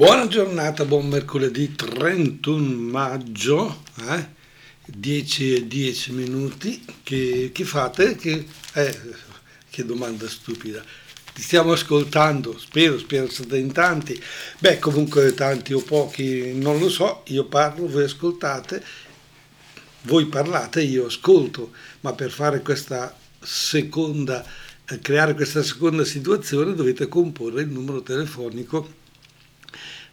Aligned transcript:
Buona 0.00 0.28
giornata, 0.28 0.86
buon 0.86 1.08
mercoledì 1.08 1.74
31 1.74 2.58
maggio, 2.90 3.82
eh? 4.08 4.28
10 4.86 5.56
e 5.56 5.66
10 5.66 6.12
minuti. 6.12 6.82
Che, 7.02 7.50
che 7.52 7.64
fate? 7.64 8.16
Che, 8.16 8.46
eh, 8.72 8.98
che 9.68 9.84
domanda 9.84 10.26
stupida. 10.26 10.82
Ti 11.34 11.42
stiamo 11.42 11.72
ascoltando, 11.72 12.58
spero, 12.58 12.98
spero 12.98 13.28
siate 13.28 13.58
in 13.58 13.72
tanti. 13.72 14.18
Beh, 14.58 14.78
comunque 14.78 15.34
tanti 15.34 15.74
o 15.74 15.82
pochi, 15.82 16.54
non 16.54 16.78
lo 16.78 16.88
so, 16.88 17.22
io 17.26 17.44
parlo, 17.44 17.86
voi 17.86 18.04
ascoltate, 18.04 18.82
voi 20.04 20.24
parlate, 20.28 20.80
io 20.80 21.08
ascolto, 21.08 21.72
ma 22.00 22.14
per 22.14 22.30
fare 22.30 22.62
questa 22.62 23.14
seconda, 23.38 24.42
eh, 24.86 24.98
creare 25.00 25.34
questa 25.34 25.62
seconda 25.62 26.06
situazione 26.06 26.72
dovete 26.72 27.06
comporre 27.06 27.60
il 27.60 27.68
numero 27.68 28.00
telefonico 28.00 28.99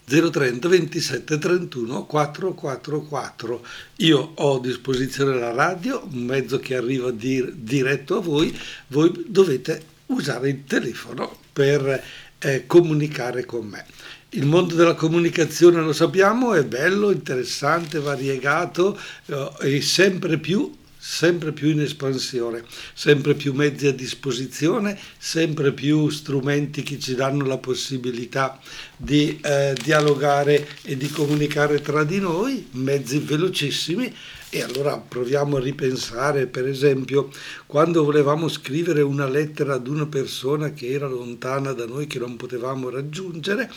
030 0.09 0.69
27 0.69 1.37
31 1.37 2.05
444. 2.05 3.65
Io 3.97 4.31
ho 4.35 4.55
a 4.55 4.61
disposizione 4.61 5.37
la 5.37 5.51
radio, 5.51 6.07
un 6.09 6.23
mezzo 6.23 6.59
che 6.59 6.77
arriva 6.77 7.11
dir- 7.11 7.51
diretto 7.51 8.17
a 8.17 8.21
voi, 8.21 8.57
voi 8.87 9.25
dovete 9.27 9.95
usare 10.07 10.49
il 10.49 10.63
telefono 10.63 11.37
per 11.51 12.03
eh, 12.39 12.65
comunicare 12.65 13.43
con 13.43 13.65
me. 13.65 13.85
Il 14.29 14.45
mondo 14.45 14.75
della 14.75 14.93
comunicazione, 14.93 15.81
lo 15.81 15.91
sappiamo, 15.91 16.53
è 16.53 16.63
bello, 16.63 17.11
interessante, 17.11 17.99
variegato 17.99 18.97
eh, 19.25 19.51
e 19.59 19.81
sempre 19.81 20.37
più 20.37 20.73
sempre 21.09 21.53
più 21.53 21.69
in 21.69 21.79
espansione, 21.79 22.65
sempre 22.93 23.33
più 23.33 23.53
mezzi 23.53 23.87
a 23.87 23.93
disposizione, 23.93 24.99
sempre 25.17 25.71
più 25.71 26.09
strumenti 26.09 26.83
che 26.83 26.99
ci 26.99 27.15
danno 27.15 27.45
la 27.45 27.57
possibilità 27.57 28.59
di 28.97 29.39
eh, 29.41 29.73
dialogare 29.81 30.67
e 30.83 30.97
di 30.97 31.07
comunicare 31.09 31.79
tra 31.81 32.03
di 32.03 32.19
noi, 32.19 32.67
mezzi 32.71 33.19
velocissimi. 33.19 34.13
E 34.49 34.61
allora 34.61 34.97
proviamo 34.97 35.57
a 35.57 35.61
ripensare, 35.61 36.45
per 36.45 36.67
esempio, 36.67 37.29
quando 37.65 38.03
volevamo 38.03 38.49
scrivere 38.49 39.01
una 39.01 39.27
lettera 39.27 39.75
ad 39.75 39.87
una 39.87 40.07
persona 40.07 40.73
che 40.73 40.87
era 40.87 41.07
lontana 41.07 41.71
da 41.71 41.85
noi, 41.85 42.07
che 42.07 42.19
non 42.19 42.35
potevamo 42.35 42.89
raggiungere, 42.89 43.71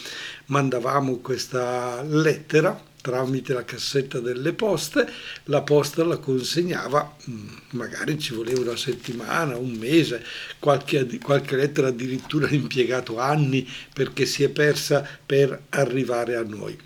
mandavamo 0.47 1.19
questa 1.19 2.03
lettera 2.03 2.89
tramite 3.01 3.53
la 3.53 3.65
cassetta 3.65 4.21
delle 4.21 4.53
poste, 4.53 5.11
la 5.45 5.63
posta 5.63 6.05
la 6.05 6.19
consegnava, 6.19 7.17
mm, 7.29 7.49
magari 7.71 8.19
ci 8.19 8.35
voleva 8.35 8.61
una 8.61 8.77
settimana, 8.77 9.57
un 9.57 9.73
mese, 9.73 10.25
qualche, 10.59 11.07
qualche 11.19 11.57
lettera 11.57 11.89
addirittura 11.89 12.47
ha 12.47 12.53
impiegato 12.55 13.19
anni 13.19 13.69
perché 13.93 14.27
si 14.27 14.43
è 14.43 14.49
persa 14.49 15.07
per 15.25 15.65
arrivare 15.71 16.37
a 16.37 16.43
noi. 16.43 16.79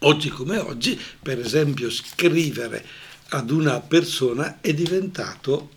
Oggi 0.00 0.28
come 0.28 0.58
oggi, 0.58 0.98
per 1.20 1.40
esempio, 1.40 1.90
scrivere 1.90 2.84
ad 3.30 3.50
una 3.50 3.80
persona 3.80 4.58
è 4.60 4.72
diventato 4.72 5.70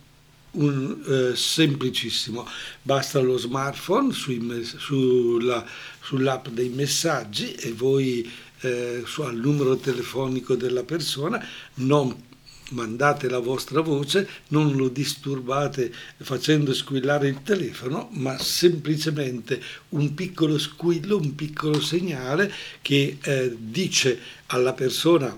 un, 0.52 1.02
eh, 1.06 1.36
semplicissimo. 1.36 2.46
Basta 2.82 3.20
lo 3.20 3.36
smartphone 3.36 4.12
sui, 4.12 4.64
sulla, 4.64 5.64
sull'app 6.00 6.48
dei 6.48 6.68
messaggi 6.68 7.52
e 7.54 7.72
voi 7.72 8.30
eh, 8.62 9.04
al 9.18 9.36
numero 9.36 9.76
telefonico 9.76 10.54
della 10.54 10.82
persona, 10.82 11.44
non 11.74 12.30
mandate 12.72 13.28
la 13.28 13.38
vostra 13.38 13.80
voce, 13.80 14.28
non 14.48 14.74
lo 14.74 14.88
disturbate 14.88 15.92
facendo 16.18 16.72
squillare 16.74 17.28
il 17.28 17.42
telefono, 17.42 18.08
ma 18.12 18.38
semplicemente 18.38 19.62
un 19.90 20.14
piccolo 20.14 20.58
squillo, 20.58 21.16
un 21.16 21.34
piccolo 21.34 21.80
segnale 21.80 22.52
che 22.80 23.18
eh, 23.20 23.54
dice 23.58 24.18
alla 24.46 24.72
persona 24.72 25.36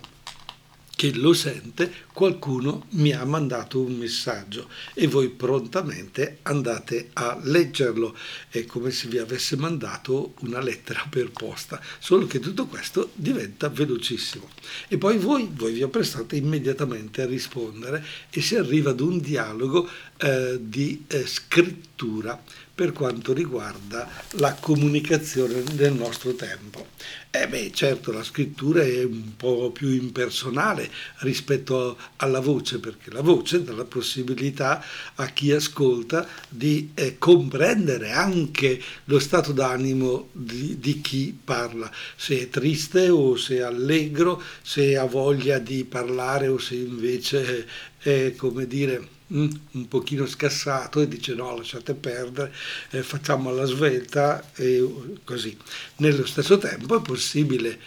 che 0.94 1.12
lo 1.14 1.32
sente, 1.32 1.92
qualcuno 2.12 2.86
mi 2.90 3.12
ha 3.12 3.24
mandato 3.24 3.80
un 3.80 3.96
messaggio 3.96 4.68
e 4.94 5.06
voi 5.06 5.28
prontamente 5.28 6.38
andate 6.42 7.10
a 7.14 7.38
leggerlo. 7.42 8.16
È 8.48 8.64
come 8.64 8.90
se 8.90 9.08
vi 9.08 9.18
avesse 9.18 9.56
mandato 9.56 10.34
una 10.40 10.60
lettera 10.60 11.04
per 11.10 11.30
posta, 11.30 11.80
solo 11.98 12.26
che 12.26 12.38
tutto 12.38 12.66
questo 12.66 13.10
diventa 13.14 13.68
velocissimo. 13.68 14.48
E 14.88 14.96
poi 14.96 15.18
voi, 15.18 15.50
voi 15.52 15.72
vi 15.72 15.82
apprestate 15.82 16.36
immediatamente 16.36 17.22
a 17.22 17.26
rispondere 17.26 18.04
e 18.30 18.40
si 18.40 18.56
arriva 18.56 18.90
ad 18.90 19.00
un 19.00 19.18
dialogo 19.18 19.88
eh, 20.18 20.58
di 20.60 21.04
eh, 21.08 21.26
scrittura 21.26 22.40
per 22.74 22.92
quanto 22.92 23.32
riguarda 23.32 24.08
la 24.32 24.54
comunicazione 24.54 25.62
del 25.74 25.92
nostro 25.92 26.34
tempo. 26.34 26.86
Eh 27.30 27.46
beh, 27.46 27.70
certo, 27.72 28.10
la 28.10 28.22
scrittura 28.22 28.82
è 28.82 29.04
un 29.04 29.36
po' 29.36 29.70
più 29.70 29.88
impersonale 29.88 30.90
rispetto 31.18 31.96
alla 32.16 32.40
voce, 32.40 32.78
perché 32.78 33.10
la 33.10 33.22
voce 33.22 33.62
dà 33.62 33.72
la 33.72 33.84
possibilità 33.84 34.84
a 35.16 35.26
chi 35.26 35.52
ascolta 35.52 36.26
di 36.48 36.90
eh, 36.94 37.18
comprendere 37.18 38.12
anche 38.12 38.80
lo 39.04 39.18
stato 39.18 39.52
d'animo 39.52 40.28
di, 40.32 40.78
di 40.78 41.00
chi 41.00 41.36
parla, 41.44 41.90
se 42.16 42.40
è 42.40 42.48
triste 42.48 43.08
o 43.08 43.36
se 43.36 43.56
è 43.56 43.60
allegro, 43.60 44.42
se 44.62 44.96
ha 44.96 45.04
voglia 45.04 45.58
di 45.58 45.84
parlare 45.84 46.48
o 46.48 46.58
se 46.58 46.74
invece 46.74 47.68
è, 48.04 48.34
come 48.36 48.66
dire, 48.66 49.08
Mm, 49.32 49.48
un 49.72 49.88
pochino 49.88 50.26
scassato 50.26 51.00
e 51.00 51.08
dice 51.08 51.34
no 51.34 51.56
lasciate 51.56 51.94
perdere, 51.94 52.52
eh, 52.90 53.02
facciamo 53.02 53.50
la 53.54 53.64
svelta 53.64 54.52
e 54.54 54.86
così. 55.24 55.56
Nello 55.96 56.26
stesso 56.26 56.58
tempo 56.58 56.98
è 56.98 57.00
possibile 57.00 57.80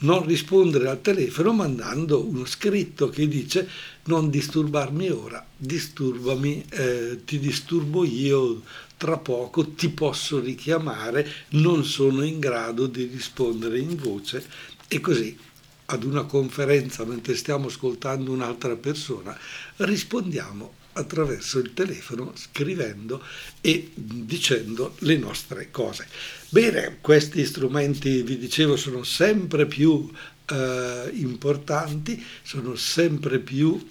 non 0.00 0.26
rispondere 0.26 0.88
al 0.88 1.00
telefono 1.00 1.54
mandando 1.54 2.22
uno 2.22 2.44
scritto 2.44 3.08
che 3.08 3.26
dice 3.26 3.66
non 4.04 4.28
disturbarmi 4.28 5.08
ora, 5.08 5.44
disturbami, 5.56 6.64
eh, 6.68 7.20
ti 7.24 7.38
disturbo 7.38 8.04
io 8.04 8.60
tra 8.98 9.16
poco, 9.16 9.70
ti 9.70 9.88
posso 9.88 10.38
richiamare, 10.38 11.26
non 11.50 11.82
sono 11.84 12.22
in 12.22 12.38
grado 12.38 12.86
di 12.86 13.04
rispondere 13.04 13.78
in 13.78 13.96
voce 13.96 14.46
e 14.86 15.00
così 15.00 15.34
ad 15.94 16.04
una 16.04 16.24
conferenza 16.24 17.04
mentre 17.04 17.34
stiamo 17.34 17.68
ascoltando 17.68 18.30
un'altra 18.30 18.76
persona 18.76 19.36
rispondiamo 19.76 20.82
attraverso 20.94 21.58
il 21.58 21.72
telefono 21.74 22.32
scrivendo 22.36 23.22
e 23.60 23.90
dicendo 23.94 24.94
le 25.00 25.16
nostre 25.16 25.70
cose. 25.70 26.06
Bene, 26.48 26.98
questi 27.00 27.44
strumenti, 27.44 28.22
vi 28.22 28.38
dicevo, 28.38 28.76
sono 28.76 29.02
sempre 29.02 29.66
più 29.66 30.08
eh, 30.46 31.10
importanti, 31.14 32.22
sono 32.42 32.76
sempre 32.76 33.40
più 33.40 33.84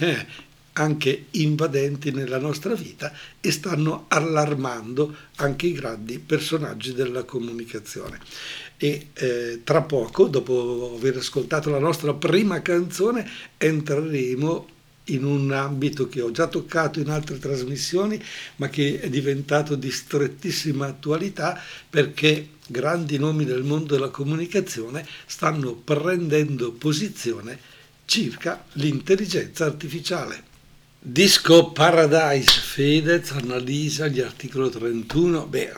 eh, 0.00 0.26
anche 0.72 1.26
invadenti 1.32 2.12
nella 2.12 2.38
nostra 2.38 2.74
vita 2.74 3.12
e 3.40 3.50
stanno 3.50 4.06
allarmando 4.08 5.14
anche 5.36 5.66
i 5.66 5.72
grandi 5.72 6.18
personaggi 6.18 6.92
della 6.92 7.24
comunicazione. 7.24 8.20
E 8.80 9.08
eh, 9.12 9.60
tra 9.64 9.82
poco, 9.82 10.28
dopo 10.28 10.94
aver 10.96 11.16
ascoltato 11.16 11.68
la 11.68 11.80
nostra 11.80 12.14
prima 12.14 12.62
canzone, 12.62 13.28
entreremo 13.56 14.68
in 15.08 15.24
un 15.24 15.50
ambito 15.52 16.08
che 16.08 16.20
ho 16.20 16.30
già 16.30 16.46
toccato 16.46 17.00
in 17.00 17.10
altre 17.10 17.38
trasmissioni, 17.38 18.22
ma 18.56 18.68
che 18.68 19.00
è 19.00 19.08
diventato 19.08 19.74
di 19.74 19.90
strettissima 19.90 20.86
attualità 20.86 21.60
perché 21.88 22.50
grandi 22.66 23.18
nomi 23.18 23.44
del 23.44 23.62
mondo 23.62 23.94
della 23.94 24.10
comunicazione 24.10 25.06
stanno 25.26 25.74
prendendo 25.74 26.72
posizione 26.72 27.58
circa 28.04 28.64
l'intelligenza 28.72 29.64
artificiale. 29.64 30.44
Disco 31.00 31.70
Paradise, 31.70 32.50
Fedez 32.50 33.30
analizza 33.30 34.08
gli 34.08 34.20
articoli 34.20 34.70
31, 34.70 35.46
beh, 35.46 35.72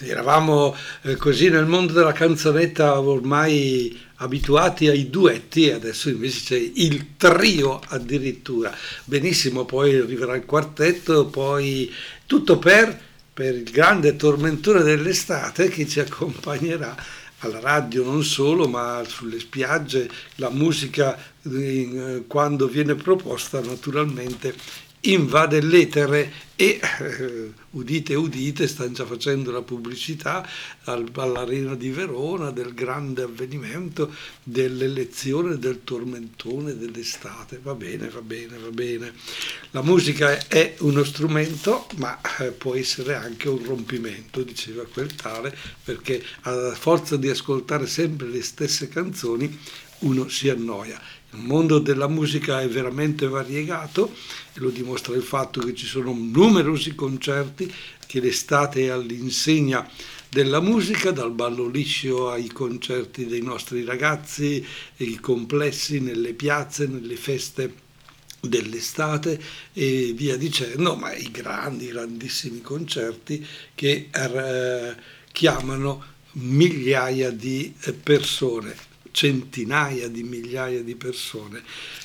eravamo 0.00 0.74
eh, 1.02 1.16
così 1.16 1.48
nel 1.48 1.66
mondo 1.66 1.92
della 1.92 2.12
canzonetta 2.12 3.00
ormai 3.00 3.98
abituati 4.16 4.88
ai 4.88 5.10
duetti 5.10 5.68
e 5.68 5.72
adesso 5.72 6.08
invece 6.08 6.44
c'è 6.44 6.70
il 6.74 7.16
trio 7.16 7.80
addirittura. 7.88 8.74
Benissimo, 9.04 9.64
poi 9.64 9.96
arriverà 9.96 10.34
il 10.36 10.44
quartetto, 10.44 11.26
poi 11.26 11.92
tutto 12.26 12.58
per, 12.58 12.98
per 13.32 13.54
il 13.54 13.70
grande 13.70 14.16
tormentore 14.16 14.82
dell'estate 14.82 15.68
che 15.68 15.86
ci 15.86 16.00
accompagnerà 16.00 16.94
alla 17.40 17.60
radio 17.60 18.02
non 18.02 18.24
solo, 18.24 18.66
ma 18.66 19.02
sulle 19.06 19.38
spiagge, 19.38 20.08
la 20.36 20.50
musica 20.50 21.18
eh, 21.42 22.24
quando 22.26 22.66
viene 22.66 22.94
proposta 22.94 23.60
naturalmente 23.60 24.54
invade 25.12 25.60
l'etere 25.60 26.44
e 26.56 26.80
eh, 27.00 27.52
udite 27.72 28.14
udite 28.14 28.66
stanno 28.66 28.92
già 28.92 29.04
facendo 29.04 29.50
la 29.50 29.60
pubblicità 29.60 30.48
al, 30.84 31.06
all'Arena 31.14 31.74
di 31.74 31.90
Verona 31.90 32.50
del 32.50 32.72
grande 32.72 33.22
avvenimento 33.22 34.12
dell'elezione 34.42 35.58
del 35.58 35.84
tormentone 35.84 36.76
dell'estate. 36.76 37.60
Va 37.62 37.74
bene, 37.74 38.08
va 38.08 38.22
bene, 38.22 38.56
va 38.56 38.70
bene. 38.70 39.12
La 39.72 39.82
musica 39.82 40.48
è 40.48 40.76
uno 40.78 41.04
strumento, 41.04 41.86
ma 41.96 42.18
eh, 42.38 42.52
può 42.52 42.74
essere 42.74 43.14
anche 43.14 43.48
un 43.48 43.62
rompimento, 43.62 44.42
diceva 44.42 44.86
quel 44.86 45.14
tale, 45.14 45.54
perché 45.84 46.24
a 46.42 46.74
forza 46.74 47.16
di 47.18 47.28
ascoltare 47.28 47.86
sempre 47.86 48.28
le 48.28 48.42
stesse 48.42 48.88
canzoni 48.88 49.58
uno 49.98 50.28
si 50.28 50.48
annoia. 50.48 51.00
Il 51.36 51.42
mondo 51.42 51.78
della 51.78 52.08
musica 52.08 52.62
è 52.62 52.68
veramente 52.68 53.28
variegato 53.28 54.14
e 54.54 54.60
lo 54.60 54.70
dimostra 54.70 55.14
il 55.14 55.22
fatto 55.22 55.60
che 55.60 55.74
ci 55.74 55.84
sono 55.84 56.12
numerosi 56.12 56.94
concerti 56.94 57.70
che 58.06 58.20
l'estate 58.20 58.86
è 58.86 58.88
all'insegna 58.88 59.86
della 60.30 60.60
musica, 60.60 61.10
dal 61.10 61.32
ballo 61.32 61.68
liscio 61.68 62.30
ai 62.30 62.48
concerti 62.48 63.26
dei 63.26 63.42
nostri 63.42 63.84
ragazzi, 63.84 64.64
i 64.96 65.20
complessi 65.20 66.00
nelle 66.00 66.32
piazze, 66.32 66.86
nelle 66.86 67.16
feste 67.16 67.74
dell'estate 68.40 69.38
e 69.74 70.12
via 70.14 70.38
dicendo, 70.38 70.96
ma 70.96 71.14
i 71.14 71.30
grandi, 71.30 71.88
grandissimi 71.88 72.62
concerti 72.62 73.46
che 73.74 74.08
eh, 74.10 74.96
chiamano 75.32 76.02
migliaia 76.32 77.30
di 77.30 77.74
persone 78.02 78.94
centinaia 79.16 80.08
di 80.08 80.22
migliaia 80.22 80.82
di 80.82 80.94
persone 80.94 81.62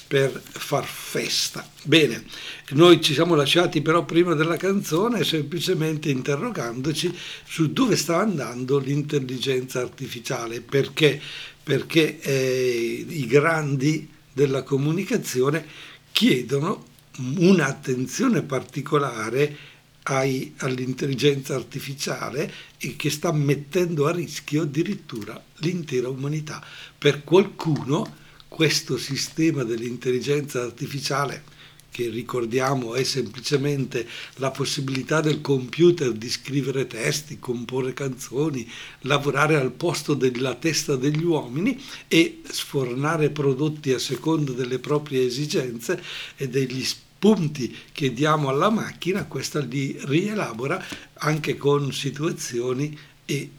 per 0.07 0.41
far 0.41 0.85
festa. 0.85 1.69
Bene, 1.83 2.23
noi 2.69 3.01
ci 3.01 3.13
siamo 3.13 3.35
lasciati 3.35 3.81
però 3.81 4.05
prima 4.05 4.33
della 4.33 4.55
canzone 4.55 5.25
semplicemente 5.25 6.09
interrogandoci 6.09 7.13
su 7.45 7.73
dove 7.73 7.97
sta 7.97 8.19
andando 8.19 8.77
l'intelligenza 8.77 9.81
artificiale, 9.81 10.61
perché, 10.61 11.21
perché 11.61 12.21
eh, 12.21 13.05
i 13.05 13.25
grandi 13.25 14.09
della 14.31 14.63
comunicazione 14.63 15.65
chiedono 16.13 16.85
un'attenzione 17.17 18.41
particolare 18.43 19.57
ai, 20.03 20.53
all'intelligenza 20.57 21.55
artificiale 21.55 22.51
e 22.77 22.95
che 22.95 23.09
sta 23.09 23.31
mettendo 23.31 24.07
a 24.07 24.11
rischio 24.11 24.63
addirittura 24.63 25.41
l'intera 25.57 26.09
umanità. 26.09 26.63
Per 26.97 27.23
qualcuno 27.23 28.17
questo 28.47 28.97
sistema 28.97 29.63
dell'intelligenza 29.63 30.61
artificiale 30.61 31.59
che 31.91 32.09
ricordiamo 32.09 32.95
è 32.95 33.03
semplicemente 33.03 34.07
la 34.35 34.49
possibilità 34.49 35.19
del 35.19 35.41
computer 35.41 36.13
di 36.13 36.29
scrivere 36.29 36.87
testi, 36.87 37.37
comporre 37.37 37.93
canzoni, 37.93 38.67
lavorare 39.01 39.57
al 39.57 39.73
posto 39.73 40.13
della 40.13 40.55
testa 40.55 40.95
degli 40.95 41.23
uomini 41.23 41.79
e 42.07 42.41
sfornare 42.49 43.29
prodotti 43.29 43.91
a 43.91 43.99
seconda 43.99 44.53
delle 44.53 44.79
proprie 44.79 45.25
esigenze 45.25 46.01
e 46.37 46.47
degli 46.47 46.81
spazi 46.83 47.09
punti 47.21 47.77
che 47.91 48.13
diamo 48.13 48.49
alla 48.49 48.71
macchina, 48.71 49.25
questa 49.25 49.59
li 49.59 49.95
rielabora 50.05 50.83
anche 51.19 51.55
con 51.55 51.93
situazioni 51.93 52.97
e 53.25 53.51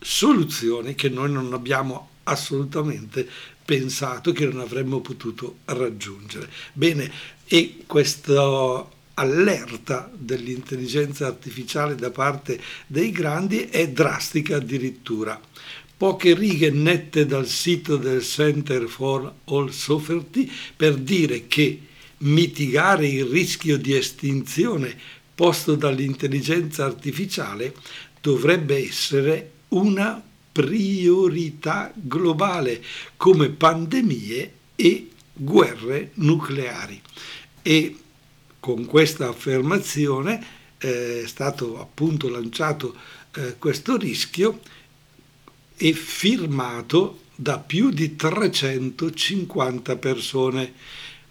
soluzioni 0.00 0.96
che 0.96 1.08
noi 1.10 1.30
non 1.30 1.52
abbiamo 1.52 2.08
assolutamente 2.24 3.24
pensato 3.64 4.32
che 4.32 4.46
non 4.46 4.58
avremmo 4.58 5.00
potuto 5.00 5.58
raggiungere. 5.66 6.50
Bene, 6.72 7.08
e 7.44 7.84
questa 7.86 8.84
allerta 9.14 10.10
dell'intelligenza 10.12 11.28
artificiale 11.28 11.94
da 11.94 12.10
parte 12.10 12.60
dei 12.88 13.12
grandi 13.12 13.68
è 13.68 13.90
drastica 13.90 14.56
addirittura. 14.56 15.40
Poche 15.96 16.34
righe 16.34 16.70
nette 16.70 17.26
dal 17.26 17.46
sito 17.46 17.96
del 17.96 18.24
Center 18.24 18.88
for 18.88 19.32
All 19.44 19.68
Sovereignty 19.68 20.50
per 20.74 20.96
dire 20.96 21.46
che 21.46 21.92
mitigare 22.18 23.06
il 23.06 23.24
rischio 23.24 23.76
di 23.76 23.94
estinzione 23.94 24.96
posto 25.34 25.74
dall'intelligenza 25.74 26.84
artificiale 26.84 27.74
dovrebbe 28.20 28.76
essere 28.86 29.50
una 29.68 30.22
priorità 30.52 31.92
globale 31.94 32.82
come 33.16 33.48
pandemie 33.48 34.52
e 34.76 35.10
guerre 35.32 36.12
nucleari. 36.14 37.00
E 37.60 37.96
con 38.60 38.84
questa 38.86 39.28
affermazione 39.28 40.42
eh, 40.78 41.22
è 41.24 41.26
stato 41.26 41.80
appunto 41.80 42.28
lanciato 42.28 42.94
eh, 43.34 43.56
questo 43.58 43.96
rischio 43.96 44.60
e 45.76 45.92
firmato 45.92 47.22
da 47.34 47.58
più 47.58 47.90
di 47.90 48.14
350 48.14 49.96
persone 49.96 50.72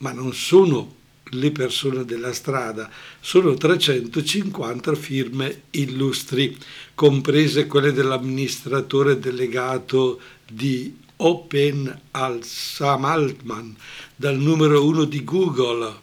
ma 0.03 0.11
non 0.11 0.33
sono 0.33 0.95
le 1.31 1.51
persone 1.51 2.03
della 2.03 2.33
strada, 2.33 2.89
sono 3.21 3.53
350 3.53 4.93
firme 4.95 5.63
illustri, 5.71 6.55
comprese 6.93 7.67
quelle 7.67 7.93
dell'amministratore 7.93 9.17
delegato 9.17 10.19
di 10.45 10.93
Open 11.15 12.01
al 12.11 12.43
Sam 12.43 13.05
Altman, 13.05 13.75
dal 14.13 14.37
numero 14.37 14.85
uno 14.85 15.05
di 15.05 15.23
Google, 15.23 16.01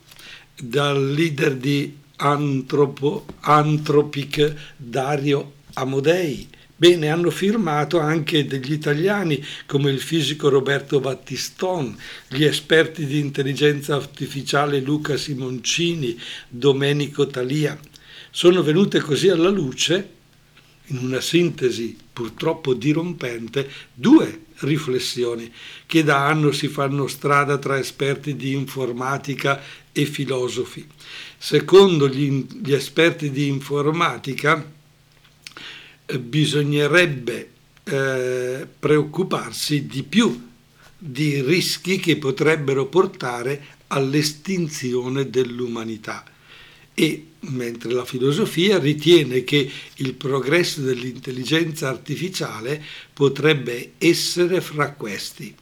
dal 0.58 1.12
leader 1.12 1.56
di 1.56 1.94
Anthropo, 2.16 3.26
Anthropic 3.40 4.72
Dario 4.76 5.52
Amodei, 5.74 6.48
Bene, 6.80 7.10
hanno 7.10 7.30
firmato 7.30 8.00
anche 8.00 8.46
degli 8.46 8.72
italiani 8.72 9.44
come 9.66 9.90
il 9.90 10.00
fisico 10.00 10.48
Roberto 10.48 10.98
Battiston, 10.98 11.94
gli 12.28 12.42
esperti 12.42 13.04
di 13.04 13.18
intelligenza 13.18 13.96
artificiale 13.96 14.80
Luca 14.80 15.18
Simoncini, 15.18 16.18
Domenico 16.48 17.26
Talia. 17.26 17.78
Sono 18.30 18.62
venute 18.62 18.98
così 19.00 19.28
alla 19.28 19.50
luce, 19.50 20.08
in 20.86 21.00
una 21.02 21.20
sintesi 21.20 21.98
purtroppo 22.10 22.72
dirompente, 22.72 23.70
due 23.92 24.44
riflessioni 24.60 25.52
che 25.84 26.02
da 26.02 26.26
anno 26.26 26.50
si 26.50 26.68
fanno 26.68 27.08
strada 27.08 27.58
tra 27.58 27.78
esperti 27.78 28.36
di 28.36 28.54
informatica 28.54 29.60
e 29.92 30.06
filosofi. 30.06 30.86
Secondo 31.36 32.08
gli, 32.08 32.46
gli 32.64 32.72
esperti 32.72 33.30
di 33.30 33.48
informatica, 33.48 34.78
bisognerebbe 36.18 37.50
eh, 37.84 38.66
preoccuparsi 38.78 39.86
di 39.86 40.02
più 40.02 40.48
di 40.96 41.40
rischi 41.40 41.98
che 41.98 42.16
potrebbero 42.16 42.86
portare 42.86 43.78
all'estinzione 43.88 45.30
dell'umanità. 45.30 46.24
E 46.92 47.24
mentre 47.40 47.92
la 47.92 48.04
filosofia 48.04 48.78
ritiene 48.78 49.44
che 49.44 49.70
il 49.96 50.14
progresso 50.14 50.82
dell'intelligenza 50.82 51.88
artificiale 51.88 52.82
potrebbe 53.12 53.92
essere 53.96 54.60
fra 54.60 54.92
questi. 54.92 55.54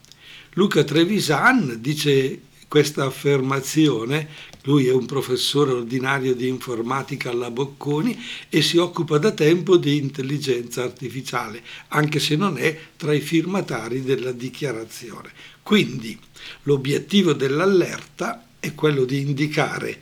Luca 0.53 0.83
Trevisan 0.83 1.77
dice 1.79 2.41
questa 2.67 3.05
affermazione 3.05 4.27
lui 4.63 4.87
è 4.87 4.91
un 4.91 5.05
professore 5.05 5.71
ordinario 5.71 6.35
di 6.35 6.47
informatica 6.47 7.29
alla 7.29 7.49
Bocconi 7.49 8.17
e 8.49 8.61
si 8.61 8.77
occupa 8.77 9.17
da 9.17 9.31
tempo 9.31 9.77
di 9.77 9.97
intelligenza 9.97 10.83
artificiale, 10.83 11.63
anche 11.89 12.19
se 12.19 12.35
non 12.35 12.57
è 12.57 12.77
tra 12.97 13.13
i 13.13 13.21
firmatari 13.21 14.03
della 14.03 14.33
dichiarazione. 14.33 15.31
Quindi 15.63 16.17
l'obiettivo 16.63 17.33
dell'allerta 17.33 18.47
è 18.59 18.75
quello 18.75 19.05
di 19.05 19.19
indicare 19.21 20.01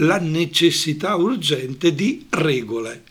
la 0.00 0.18
necessità 0.18 1.16
urgente 1.16 1.94
di 1.94 2.26
regole, 2.30 3.02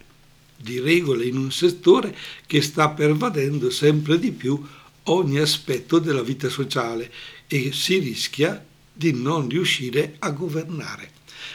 di 0.55 0.79
regole 0.79 1.25
in 1.25 1.37
un 1.37 1.51
settore 1.51 2.15
che 2.45 2.61
sta 2.61 2.89
pervadendo 2.89 3.69
sempre 3.69 4.19
di 4.19 4.31
più 4.31 4.63
ogni 5.03 5.39
aspetto 5.39 5.99
della 5.99 6.23
vita 6.23 6.47
sociale 6.47 7.11
e 7.47 7.71
si 7.73 7.97
rischia 7.99 8.63
di 8.95 9.11
non 9.13 9.49
riuscire 9.49 10.15
a 10.19 10.29
governare. 10.31 11.11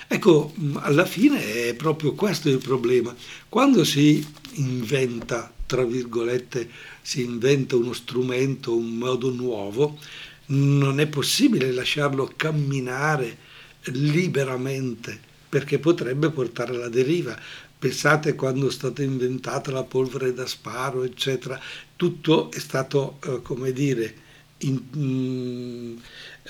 Ecco, 0.07 0.53
alla 0.75 1.07
fine 1.07 1.69
è 1.69 1.75
proprio 1.75 2.15
questo 2.15 2.49
il 2.49 2.59
problema. 2.59 3.15
Quando 3.49 3.85
si 3.85 4.25
inventa, 4.55 5.53
tra 5.67 5.85
virgolette, 5.85 6.69
si 7.01 7.23
inventa 7.23 7.77
uno 7.77 7.93
strumento, 7.93 8.77
un 8.77 8.97
modo 8.97 9.31
nuovo, 9.31 9.99
non 10.47 11.01
è 11.01 11.07
possibile 11.07 11.73
lasciarlo 11.73 12.33
camminare 12.37 13.49
liberamente 13.85 15.29
perché 15.49 15.79
potrebbe 15.79 16.31
portare 16.31 16.75
alla 16.75 16.89
deriva. 16.89 17.39
Pensate 17.79 18.35
quando 18.35 18.69
è 18.69 18.71
stata 18.71 19.03
inventata 19.03 19.71
la 19.71 19.85
polvere 19.85 20.35
da 20.35 20.47
sparo, 20.47 21.03
eccetera, 21.03 21.59
tutto 21.97 22.51
è 22.53 22.59
stato, 22.59 23.19
eh, 23.25 23.41
come 23.43 23.73
dire, 23.73 24.15
in, 24.59 24.75
mh, 24.75 26.03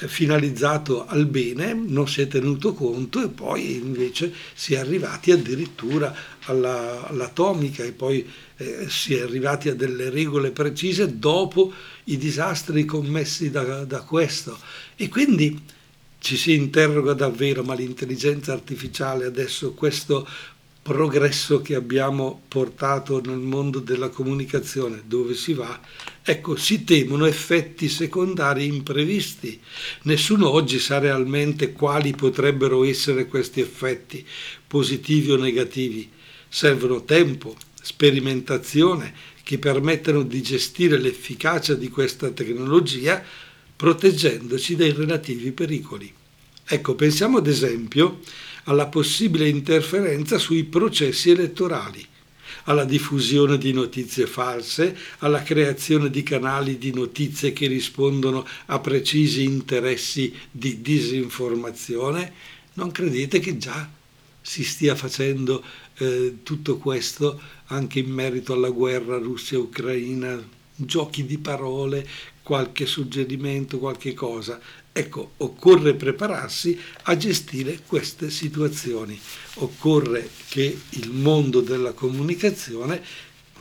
finalizzato 0.06 1.06
al 1.06 1.26
bene, 1.26 1.72
non 1.74 2.08
si 2.08 2.22
è 2.22 2.28
tenuto 2.28 2.72
conto 2.74 3.22
e 3.22 3.28
poi 3.28 3.74
invece 3.74 4.32
si 4.54 4.74
è 4.74 4.78
arrivati 4.78 5.32
addirittura 5.32 6.14
alla, 6.44 7.08
all'atomica 7.08 7.84
e 7.84 7.92
poi 7.92 8.26
eh, 8.56 8.86
si 8.88 9.14
è 9.14 9.22
arrivati 9.22 9.68
a 9.68 9.74
delle 9.74 10.10
regole 10.10 10.50
precise 10.50 11.18
dopo 11.18 11.72
i 12.04 12.16
disastri 12.16 12.84
commessi 12.84 13.50
da, 13.50 13.84
da 13.84 14.00
questo. 14.02 14.58
E 14.96 15.08
quindi 15.08 15.58
ci 16.18 16.36
si 16.36 16.54
interroga 16.54 17.14
davvero, 17.14 17.62
ma 17.62 17.74
l'intelligenza 17.74 18.52
artificiale 18.52 19.24
adesso 19.24 19.72
questo 19.72 20.28
progresso 20.82 21.60
che 21.60 21.74
abbiamo 21.74 22.42
portato 22.48 23.20
nel 23.20 23.36
mondo 23.36 23.80
della 23.80 24.08
comunicazione, 24.08 25.02
dove 25.06 25.34
si 25.34 25.52
va, 25.52 25.78
ecco, 26.22 26.56
si 26.56 26.84
temono 26.84 27.26
effetti 27.26 27.88
secondari 27.88 28.66
imprevisti. 28.66 29.60
Nessuno 30.02 30.50
oggi 30.50 30.78
sa 30.78 30.98
realmente 30.98 31.72
quali 31.72 32.12
potrebbero 32.12 32.84
essere 32.84 33.26
questi 33.26 33.60
effetti, 33.60 34.26
positivi 34.66 35.30
o 35.32 35.36
negativi. 35.36 36.10
Servono 36.48 37.04
tempo, 37.04 37.56
sperimentazione, 37.80 39.12
che 39.42 39.58
permettano 39.58 40.22
di 40.22 40.42
gestire 40.42 40.96
l'efficacia 40.98 41.74
di 41.74 41.88
questa 41.88 42.30
tecnologia 42.30 43.22
proteggendoci 43.76 44.76
dai 44.76 44.92
relativi 44.92 45.52
pericoli. 45.52 46.12
Ecco, 46.64 46.94
pensiamo 46.94 47.38
ad 47.38 47.48
esempio 47.48 48.20
alla 48.70 48.86
possibile 48.86 49.48
interferenza 49.48 50.38
sui 50.38 50.62
processi 50.62 51.30
elettorali, 51.30 52.06
alla 52.64 52.84
diffusione 52.84 53.58
di 53.58 53.72
notizie 53.72 54.28
false, 54.28 54.96
alla 55.18 55.42
creazione 55.42 56.08
di 56.08 56.22
canali 56.22 56.78
di 56.78 56.92
notizie 56.92 57.52
che 57.52 57.66
rispondono 57.66 58.46
a 58.66 58.78
precisi 58.78 59.42
interessi 59.42 60.32
di 60.52 60.80
disinformazione. 60.80 62.32
Non 62.74 62.92
credete 62.92 63.40
che 63.40 63.56
già 63.56 63.90
si 64.40 64.62
stia 64.62 64.94
facendo 64.94 65.64
eh, 65.96 66.36
tutto 66.44 66.78
questo 66.78 67.40
anche 67.66 67.98
in 67.98 68.10
merito 68.10 68.52
alla 68.52 68.70
guerra 68.70 69.18
Russia-Ucraina, 69.18 70.40
giochi 70.76 71.26
di 71.26 71.38
parole, 71.38 72.06
qualche 72.50 72.84
suggerimento, 72.84 73.78
qualche 73.78 74.12
cosa. 74.12 74.58
Ecco, 74.90 75.34
occorre 75.36 75.94
prepararsi 75.94 76.76
a 77.02 77.16
gestire 77.16 77.78
queste 77.86 78.28
situazioni. 78.28 79.16
Occorre 79.58 80.28
che 80.48 80.76
il 80.88 81.12
mondo 81.12 81.60
della 81.60 81.92
comunicazione 81.92 83.00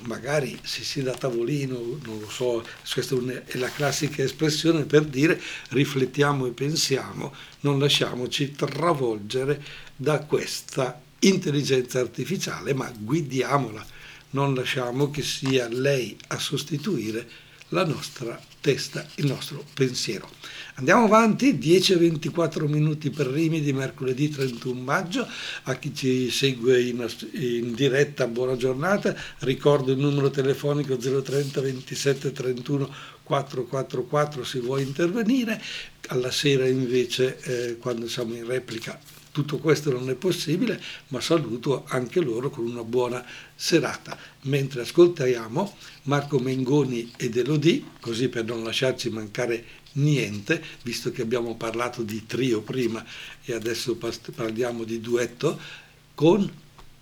magari 0.06 0.58
si 0.64 0.84
sieda 0.84 1.12
a 1.12 1.18
tavolino, 1.18 2.00
non 2.04 2.20
lo 2.20 2.30
so, 2.32 2.66
questa 2.92 3.16
è 3.46 3.60
la 3.60 3.70
classica 3.70 4.24
espressione 4.24 4.86
per 4.86 5.04
dire 5.04 5.40
riflettiamo 5.70 6.48
e 6.48 6.52
pensiamo, 6.52 7.32
non 7.60 7.78
lasciamoci 7.78 8.54
travolgere 8.54 9.64
da 9.96 10.22
questa 10.22 11.00
intelligenza 11.20 12.00
artificiale, 12.00 12.74
ma 12.74 12.92
guidiamola, 12.98 13.86
non 14.32 14.56
lasciamo 14.56 15.12
che 15.12 15.22
sia 15.22 15.68
lei 15.68 16.18
a 16.30 16.40
sostituire 16.40 17.28
la 17.68 17.86
nostra 17.86 18.49
testa, 18.62 19.06
il 19.16 19.26
nostro 19.26 19.64
pensiero. 19.74 20.30
Andiamo 20.76 21.04
avanti, 21.06 21.58
10-24 21.58 22.66
minuti 22.68 23.10
per 23.10 23.28
Rimi 23.28 23.62
di 23.62 23.74
mercoledì 23.74 24.30
31 24.30 24.80
maggio. 24.80 25.28
A 25.64 25.76
chi 25.76 25.94
ci 25.94 26.30
segue 26.30 26.82
in, 26.82 27.06
in, 27.34 27.74
diretta, 27.74 28.28
buona 28.28 28.56
giornata. 28.56 29.14
Ricordo 29.40 29.92
il 29.92 29.98
numero 29.98 30.30
telefonico 30.30 30.96
030 30.96 31.60
27 31.60 32.32
31 32.32 32.90
444 33.24 34.44
se 34.46 34.60
vuoi 34.60 34.84
intervenire. 34.84 35.62
Alla 36.08 36.32
sera 36.32 36.66
invece, 36.66 37.40
eh, 37.42 37.78
quando 37.78 38.08
siamo 38.08 38.34
in 38.36 38.48
replica, 38.48 38.98
tutto 39.32 39.58
questo 39.58 39.92
non 39.92 40.10
è 40.10 40.16
possibile, 40.16 40.82
ma 41.10 41.22
saluto 41.22 41.86
anche 41.88 42.20
loro 42.20 42.50
con 42.50 42.66
una 42.66 42.84
buona 42.84 43.24
serata. 43.56 44.18
Mentre 44.44 44.82
ascoltiamo 44.82 45.76
Marco 46.04 46.40
Mengoni 46.40 47.12
ed 47.18 47.38
Elodie, 47.38 47.84
così 48.00 48.30
per 48.30 48.46
non 48.46 48.64
lasciarci 48.64 49.10
mancare 49.10 49.66
niente, 49.94 50.64
visto 50.84 51.12
che 51.12 51.22
abbiamo 51.22 51.56
parlato 51.56 52.04
di 52.04 52.26
trio 52.26 52.62
prima 52.62 53.04
e 53.44 53.54
adesso 53.54 53.98
parliamo 54.36 54.84
di 54.84 55.00
duetto, 55.00 55.60
con 56.16 56.52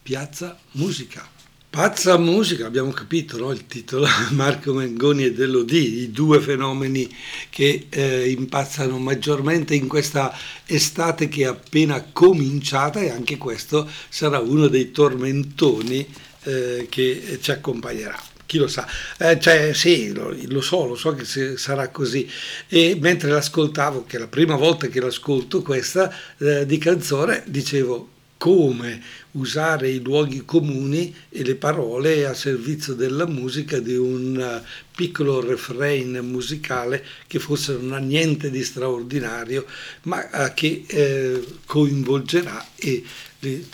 Piazza 0.04 0.58
Musica. 0.72 1.37
Pazza 1.78 2.18
musica, 2.18 2.66
abbiamo 2.66 2.90
capito 2.90 3.38
no? 3.38 3.52
il 3.52 3.68
titolo, 3.68 4.08
Marco 4.34 4.74
Mengoni 4.74 5.26
ed 5.26 5.40
Elodie, 5.40 6.06
i 6.06 6.12
due 6.12 6.40
fenomeni 6.40 7.08
che 7.52 7.86
eh, 7.88 8.32
impazzano 8.32 8.98
maggiormente 8.98 9.76
in 9.76 9.88
questa 9.88 10.36
estate 10.66 11.28
che 11.28 11.44
è 11.44 11.46
appena 11.46 12.04
cominciata 12.12 13.00
e 13.00 13.12
anche 13.12 13.38
questo 13.38 13.88
sarà 14.10 14.40
uno 14.40 14.70
dei 14.70 14.90
tormentoni 14.90 16.12
eh, 16.46 16.88
che 16.90 17.38
ci 17.40 17.52
accompagnerà 17.52 18.20
chi 18.48 18.58
lo 18.58 18.68
sa, 18.68 18.88
eh, 19.20 19.40
cioè, 19.40 19.72
sì, 19.74 20.12
lo, 20.14 20.36
lo, 20.48 20.62
so, 20.62 20.88
lo 20.88 20.96
so 20.96 21.14
che 21.14 21.58
sarà 21.58 21.90
così. 21.90 22.28
E 22.70 22.98
mentre 23.00 23.30
l'ascoltavo, 23.30 24.06
che 24.06 24.16
è 24.16 24.20
la 24.20 24.28
prima 24.28 24.56
volta 24.56 24.88
che 24.88 25.00
l'ascolto 25.00 25.62
questa 25.62 26.12
eh, 26.38 26.66
di 26.66 26.78
canzone, 26.80 27.44
dicevo 27.46 28.16
come 28.38 29.02
usare 29.32 29.90
i 29.90 30.02
luoghi 30.02 30.46
comuni 30.46 31.14
e 31.30 31.44
le 31.44 31.56
parole 31.56 32.26
a 32.26 32.34
servizio 32.34 32.94
della 32.94 33.26
musica 33.26 33.80
di 33.80 33.96
un 33.96 34.40
eh, 34.40 34.68
piccolo 34.96 35.42
refrain 35.42 36.20
musicale 36.24 37.04
che 37.28 37.40
forse 37.40 37.74
non 37.74 37.94
ha 37.94 37.98
niente 37.98 38.50
di 38.50 38.64
straordinario, 38.64 39.66
ma 40.04 40.30
eh, 40.30 40.54
che 40.54 40.84
eh, 40.88 41.46
coinvolgerà 41.66 42.66
e 42.76 43.04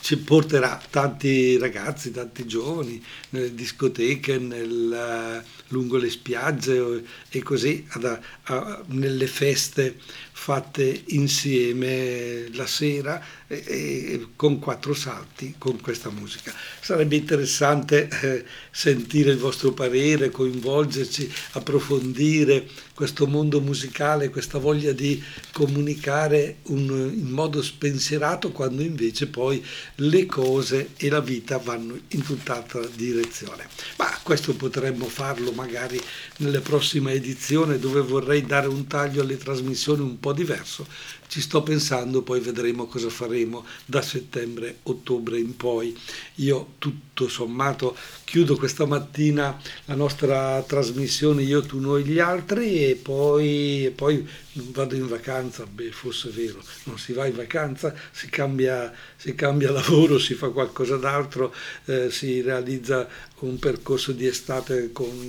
ci 0.01 0.17
porterà 0.17 0.81
tanti 0.89 1.57
ragazzi, 1.57 2.11
tanti 2.11 2.45
giovani 2.45 3.01
nelle 3.29 3.55
discoteche, 3.55 4.37
nel, 4.37 5.41
lungo 5.69 5.97
le 5.97 6.09
spiagge 6.09 7.03
e 7.29 7.41
così 7.41 7.85
a, 7.89 8.19
a, 8.43 8.83
nelle 8.87 9.27
feste 9.27 9.97
fatte 10.43 11.03
insieme 11.07 12.49
la 12.51 12.67
sera 12.67 13.23
e, 13.47 13.63
e, 13.65 14.27
con 14.35 14.59
quattro 14.59 14.93
salti 14.93 15.55
con 15.57 15.79
questa 15.79 16.09
musica. 16.09 16.53
Sarebbe 16.81 17.15
interessante 17.15 18.09
eh, 18.21 18.43
sentire 18.69 19.31
il 19.31 19.37
vostro 19.37 19.71
parere, 19.71 20.31
coinvolgerci, 20.31 21.31
approfondire 21.51 22.67
questo 22.93 23.25
mondo 23.25 23.61
musicale, 23.61 24.29
questa 24.29 24.57
voglia 24.59 24.91
di 24.91 25.23
comunicare 25.53 26.57
un, 26.63 27.11
in 27.13 27.29
modo 27.29 27.61
spensierato 27.61 28.51
quando 28.51 28.81
invece 28.81 29.27
poi 29.27 29.65
le 29.95 30.25
cose 30.25 30.89
e 30.97 31.09
la 31.09 31.21
vita 31.21 31.57
vanno 31.57 31.97
in 32.09 32.21
tutt'altra 32.21 32.85
direzione. 32.93 33.65
Ma 33.97 34.19
questo 34.21 34.53
potremmo 34.55 35.07
farlo 35.07 35.53
magari 35.53 35.99
nelle 36.37 36.59
prossime 36.59 37.13
edizioni 37.13 37.79
dove 37.79 38.01
vorrei 38.01 38.45
dare 38.45 38.67
un 38.67 38.87
taglio 38.87 39.21
alle 39.21 39.37
trasmissioni 39.37 40.01
un 40.01 40.19
po' 40.19 40.32
diverso. 40.33 40.85
Ci 41.33 41.41
sto 41.41 41.63
pensando, 41.63 42.21
poi 42.21 42.39
vedremo 42.41 42.85
cosa 42.85 43.09
faremo 43.09 43.65
da 43.85 44.03
settembre-ottobre 44.03 45.39
in 45.39 45.57
poi. 45.57 45.97
Io 46.35 46.75
tutto 46.77 47.27
sommato 47.27 47.97
chiudo 48.23 48.55
questa 48.55 48.85
mattina 48.85 49.59
la 49.85 49.95
nostra 49.95 50.61
trasmissione 50.61 51.41
Io, 51.41 51.61
tu, 51.63 51.79
noi, 51.79 52.03
gli 52.03 52.19
altri 52.19 52.85
e 52.85 52.95
poi, 52.95 53.85
e 53.85 53.89
poi 53.89 54.27
vado 54.53 54.95
in 54.95 55.07
vacanza, 55.07 55.65
beh 55.65 55.91
fosse 55.91 56.29
vero, 56.29 56.61
non 56.83 56.99
si 56.99 57.13
va 57.13 57.25
in 57.25 57.35
vacanza, 57.35 57.95
si 58.11 58.29
cambia, 58.29 58.93
si 59.15 59.33
cambia 59.33 59.69
lavoro, 59.73 60.19
si 60.19 60.35
fa 60.35 60.49
qualcosa 60.49 60.97
d'altro, 60.97 61.53
eh, 61.85 62.11
si 62.11 62.41
realizza 62.41 63.07
un 63.39 63.59
percorso 63.59 64.11
di 64.11 64.25
estate 64.25 64.91
con, 64.91 65.27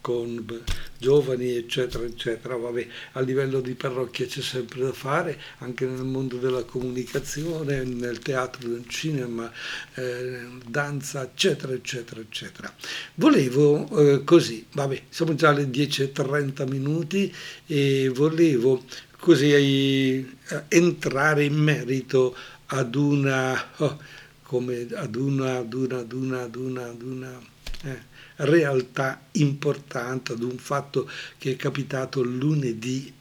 con 0.00 0.62
giovani, 0.98 1.56
eccetera, 1.56 2.04
eccetera. 2.04 2.56
Vabbè, 2.56 2.86
a 3.12 3.20
livello 3.20 3.60
di 3.60 3.74
parrocchia 3.74 4.26
c'è 4.26 4.42
sempre 4.42 4.80
da 4.80 4.92
fare, 4.92 5.35
anche 5.58 5.86
nel 5.86 6.04
mondo 6.04 6.36
della 6.36 6.64
comunicazione, 6.64 7.84
nel 7.84 8.18
teatro, 8.18 8.68
nel 8.68 8.86
cinema, 8.88 9.50
eh, 9.94 10.46
danza, 10.66 11.22
eccetera, 11.22 11.72
eccetera, 11.72 12.20
eccetera. 12.20 12.72
Volevo 13.14 13.88
eh, 13.98 14.24
così, 14.24 14.66
vabbè, 14.72 15.02
siamo 15.08 15.34
già 15.34 15.50
alle 15.50 15.64
10.30 15.64 16.68
minuti 16.68 17.34
e 17.66 18.10
volevo 18.14 18.84
così 19.18 19.52
eh, 19.52 20.26
entrare 20.68 21.44
in 21.44 21.54
merito 21.54 22.36
ad 22.66 22.94
una... 22.94 23.70
Oh, 23.76 23.98
come 24.46 24.86
ad 24.94 25.16
una, 25.16 25.56
ad 25.56 25.72
una, 25.72 25.98
ad 25.98 26.12
una, 26.12 26.42
ad 26.42 26.54
una, 26.54 26.84
ad 26.86 27.02
una 27.02 27.40
eh, 27.82 27.98
realtà 28.36 29.26
importante, 29.32 30.32
ad 30.32 30.42
un 30.42 30.56
fatto 30.56 31.10
che 31.36 31.52
è 31.52 31.56
capitato 31.56 32.22
lunedì, 32.22 33.12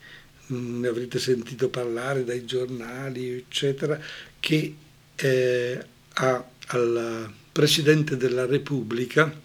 ne 0.48 0.88
avrete 0.88 1.20
sentito 1.20 1.70
parlare 1.70 2.24
dai 2.24 2.46
giornali, 2.46 3.30
eccetera, 3.30 4.00
che 4.40 4.76
eh, 5.16 5.86
ha, 6.14 6.50
al 6.68 7.34
Presidente 7.52 8.18
della 8.18 8.46
Repubblica, 8.46 9.42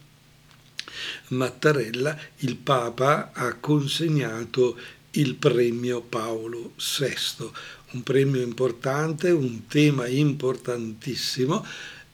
Mattarella, 1.29 2.19
il 2.39 2.57
Papa 2.57 3.31
ha 3.33 3.55
consegnato 3.55 4.77
il 5.13 5.35
premio 5.37 6.03
Paolo 6.03 6.75
VI, 6.77 7.51
un 7.93 8.03
premio 8.03 8.43
importante, 8.43 9.31
un 9.31 9.67
tema 9.67 10.07
importantissimo 10.07 11.65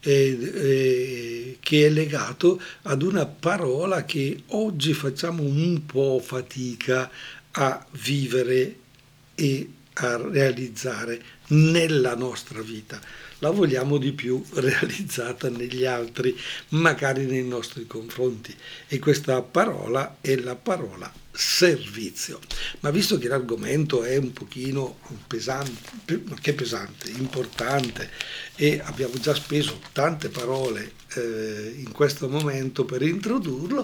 eh, 0.00 0.38
eh, 0.54 1.56
che 1.60 1.86
è 1.86 1.90
legato 1.90 2.60
ad 2.82 3.02
una 3.02 3.26
parola 3.26 4.04
che 4.04 4.44
oggi 4.48 4.92
facciamo 4.92 5.42
un 5.42 5.84
po' 5.84 6.20
fatica 6.24 7.10
a 7.58 7.86
vivere 7.92 8.76
e 9.34 9.70
a 9.94 10.16
realizzare 10.16 11.22
nella 11.48 12.14
nostra 12.14 12.60
vita. 12.60 13.00
La 13.40 13.50
vogliamo 13.50 13.98
di 13.98 14.12
più 14.12 14.42
realizzata 14.54 15.48
negli 15.48 15.84
altri, 15.84 16.38
magari 16.70 17.26
nei 17.26 17.44
nostri 17.44 17.86
confronti. 17.86 18.54
E 18.88 18.98
questa 18.98 19.40
parola 19.42 20.18
è 20.20 20.36
la 20.36 20.56
parola 20.56 21.12
servizio. 21.32 22.40
Ma 22.80 22.90
visto 22.90 23.18
che 23.18 23.28
l'argomento 23.28 24.02
è 24.02 24.16
un 24.16 24.32
pochino 24.32 24.98
pesante, 25.26 26.22
che 26.40 26.54
pesante, 26.54 27.10
importante 27.10 28.10
e 28.54 28.80
abbiamo 28.82 29.18
già 29.18 29.34
speso 29.34 29.80
tante 29.92 30.28
parole 30.30 30.92
eh, 31.14 31.74
in 31.76 31.92
questo 31.92 32.28
momento 32.28 32.84
per 32.84 33.02
introdurlo, 33.02 33.82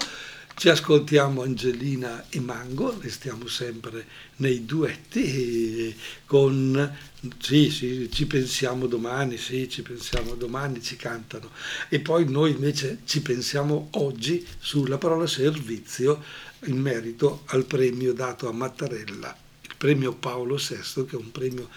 ci 0.55 0.69
ascoltiamo 0.69 1.41
Angelina 1.41 2.25
e 2.29 2.39
Mango, 2.39 2.97
restiamo 2.99 3.47
sempre 3.47 4.05
nei 4.37 4.65
duetti 4.65 5.95
con 6.25 6.95
sì, 7.39 7.69
sì, 7.69 8.09
ci 8.11 8.25
pensiamo 8.27 8.85
domani, 8.85 9.37
sì, 9.37 9.67
ci 9.69 9.81
pensiamo 9.81 10.35
domani, 10.35 10.81
ci 10.81 10.95
cantano. 10.95 11.49
E 11.89 11.99
poi 11.99 12.29
noi 12.29 12.51
invece 12.51 12.99
ci 13.05 13.21
pensiamo 13.21 13.89
oggi 13.91 14.45
sulla 14.59 14.97
parola 14.97 15.27
servizio 15.27 16.23
in 16.65 16.79
merito 16.79 17.43
al 17.47 17.65
premio 17.65 18.13
dato 18.13 18.47
a 18.47 18.51
Mattarella, 18.51 19.35
il 19.61 19.75
premio 19.77 20.13
Paolo 20.13 20.55
VI, 20.55 21.05
che 21.05 21.15
è 21.15 21.19
un 21.19 21.31
premio 21.31 21.69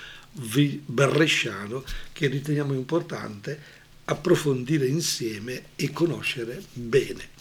bresciano 0.85 1.83
che 2.13 2.27
riteniamo 2.27 2.75
importante 2.75 3.75
approfondire 4.05 4.87
insieme 4.87 5.67
e 5.77 5.91
conoscere 5.93 6.63
bene. 6.73 7.35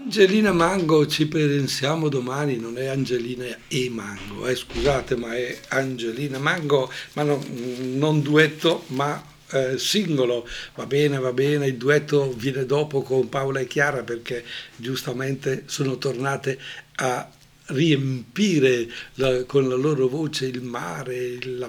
Angelina 0.00 0.52
Mango 0.52 1.08
ci 1.08 1.26
pensiamo 1.26 2.08
domani, 2.08 2.56
non 2.56 2.78
è 2.78 2.86
Angelina 2.86 3.44
e 3.66 3.90
Mango, 3.90 4.46
eh, 4.46 4.54
scusate, 4.54 5.16
ma 5.16 5.34
è 5.34 5.58
Angelina 5.70 6.38
Mango, 6.38 6.90
ma 7.14 7.24
no, 7.24 7.44
non 7.80 8.22
duetto, 8.22 8.84
ma 8.88 9.20
eh, 9.50 9.76
singolo. 9.76 10.48
Va 10.76 10.86
bene, 10.86 11.18
va 11.18 11.32
bene, 11.32 11.66
il 11.66 11.76
duetto 11.76 12.32
viene 12.32 12.64
dopo 12.64 13.02
con 13.02 13.28
Paola 13.28 13.58
e 13.58 13.66
Chiara 13.66 14.04
perché 14.04 14.44
giustamente 14.76 15.64
sono 15.66 15.98
tornate 15.98 16.58
a 16.94 17.28
riempire 17.66 18.88
la, 19.14 19.42
con 19.44 19.68
la 19.68 19.74
loro 19.74 20.06
voce 20.06 20.46
il 20.46 20.62
mare, 20.62 21.38
la, 21.42 21.68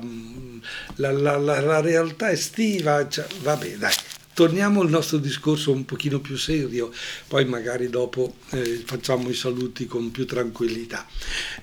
la, 0.95 1.37
la, 1.37 1.81
realtà 1.81 2.31
estiva. 2.31 3.09
Cioè, 3.09 3.25
vabbè, 3.41 3.77
dai, 3.77 3.93
torniamo 4.39 4.79
al 4.79 4.89
nostro 4.89 5.17
discorso 5.17 5.73
un 5.73 5.83
pochino 5.83 6.21
più 6.21 6.37
serio, 6.37 6.93
poi 7.27 7.43
magari 7.43 7.89
dopo 7.89 8.35
eh, 8.51 8.81
facciamo 8.85 9.27
i 9.27 9.33
saluti 9.33 9.85
con 9.85 10.11
più 10.11 10.25
tranquillità. 10.25 11.05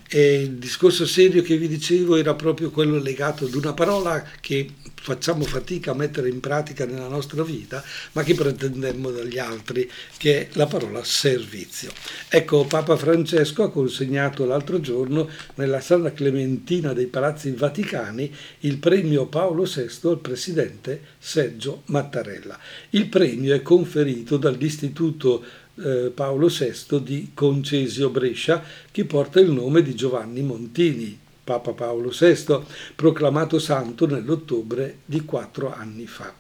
E 0.07 0.43
il 0.43 0.57
discorso 0.57 1.07
serio 1.07 1.41
che 1.41 1.57
vi 1.57 1.69
dicevo 1.69 2.17
era 2.17 2.35
proprio 2.35 2.71
quello 2.71 2.99
legato 2.99 3.47
ad 3.47 3.55
una 3.55 3.73
parola 3.73 4.23
che 4.41 4.69
facciamo 5.07 5.45
fatica 5.45 5.93
a 5.93 5.95
mettere 5.95 6.29
in 6.29 6.41
pratica 6.41 6.85
nella 6.85 7.07
nostra 7.07 7.45
vita, 7.45 7.83
ma 8.13 8.25
che 8.25 8.35
pretendemmo 8.35 9.11
dagli 9.11 9.39
altri, 9.39 9.89
che 10.17 10.41
è 10.41 10.49
la 10.55 10.67
parola 10.67 11.05
servizio. 11.05 11.93
Ecco, 12.29 12.65
Papa 12.65 12.97
Francesco 12.97 13.63
ha 13.63 13.71
consegnato 13.71 14.45
l'altro 14.45 14.81
giorno 14.81 15.29
nella 15.55 15.81
sala 15.81 16.13
clementina 16.13 16.93
dei 16.93 17.07
Palazzi 17.07 17.53
Vaticani 17.53 18.35
il 18.61 18.79
premio 18.79 19.27
Paolo 19.27 19.63
VI 19.63 20.09
al 20.09 20.19
presidente 20.19 21.01
Sergio 21.19 21.83
Mattarella. 21.87 22.59
Il 22.91 23.07
premio 23.07 23.55
è 23.55 23.63
conferito 23.63 24.37
dall'Istituto 24.37 25.45
eh, 25.77 26.11
Paolo 26.15 26.49
VI 26.49 27.03
di 27.03 27.31
Concesio 27.35 28.11
Brescia, 28.11 28.63
che 28.91 29.05
porta 29.05 29.41
il 29.41 29.51
nome 29.51 29.83
di 29.83 29.95
Giovanni 29.95 30.43
Montini, 30.43 31.19
Papa 31.45 31.73
Paolo 31.73 32.11
VI, 32.11 32.59
proclamato 32.95 33.59
santo 33.59 34.07
nell'ottobre 34.07 34.99
di 35.05 35.25
quattro 35.25 35.73
anni 35.73 36.07
fa. 36.07 36.33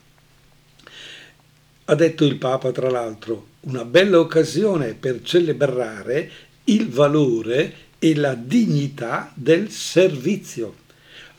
Ha 1.88 1.94
detto 1.94 2.24
il 2.24 2.36
Papa, 2.36 2.72
tra 2.72 2.90
l'altro, 2.90 3.46
una 3.60 3.84
bella 3.84 4.18
occasione 4.18 4.94
per 4.94 5.20
celebrare 5.22 6.30
il 6.64 6.88
valore 6.88 7.74
e 7.98 8.14
la 8.14 8.34
dignità 8.34 9.30
del 9.34 9.70
servizio, 9.70 10.84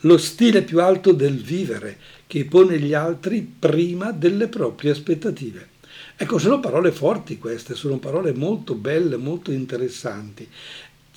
lo 0.02 0.16
stile 0.16 0.62
più 0.62 0.80
alto 0.80 1.12
del 1.12 1.36
vivere 1.36 1.98
che 2.28 2.44
pone 2.44 2.78
gli 2.78 2.94
altri 2.94 3.40
prima 3.42 4.12
delle 4.12 4.46
proprie 4.46 4.92
aspettative. 4.92 5.70
Ecco, 6.14 6.38
sono 6.38 6.60
parole 6.60 6.92
forti 6.92 7.38
queste, 7.38 7.74
sono 7.74 7.98
parole 7.98 8.32
molto 8.32 8.74
belle, 8.74 9.16
molto 9.16 9.50
interessanti 9.50 10.46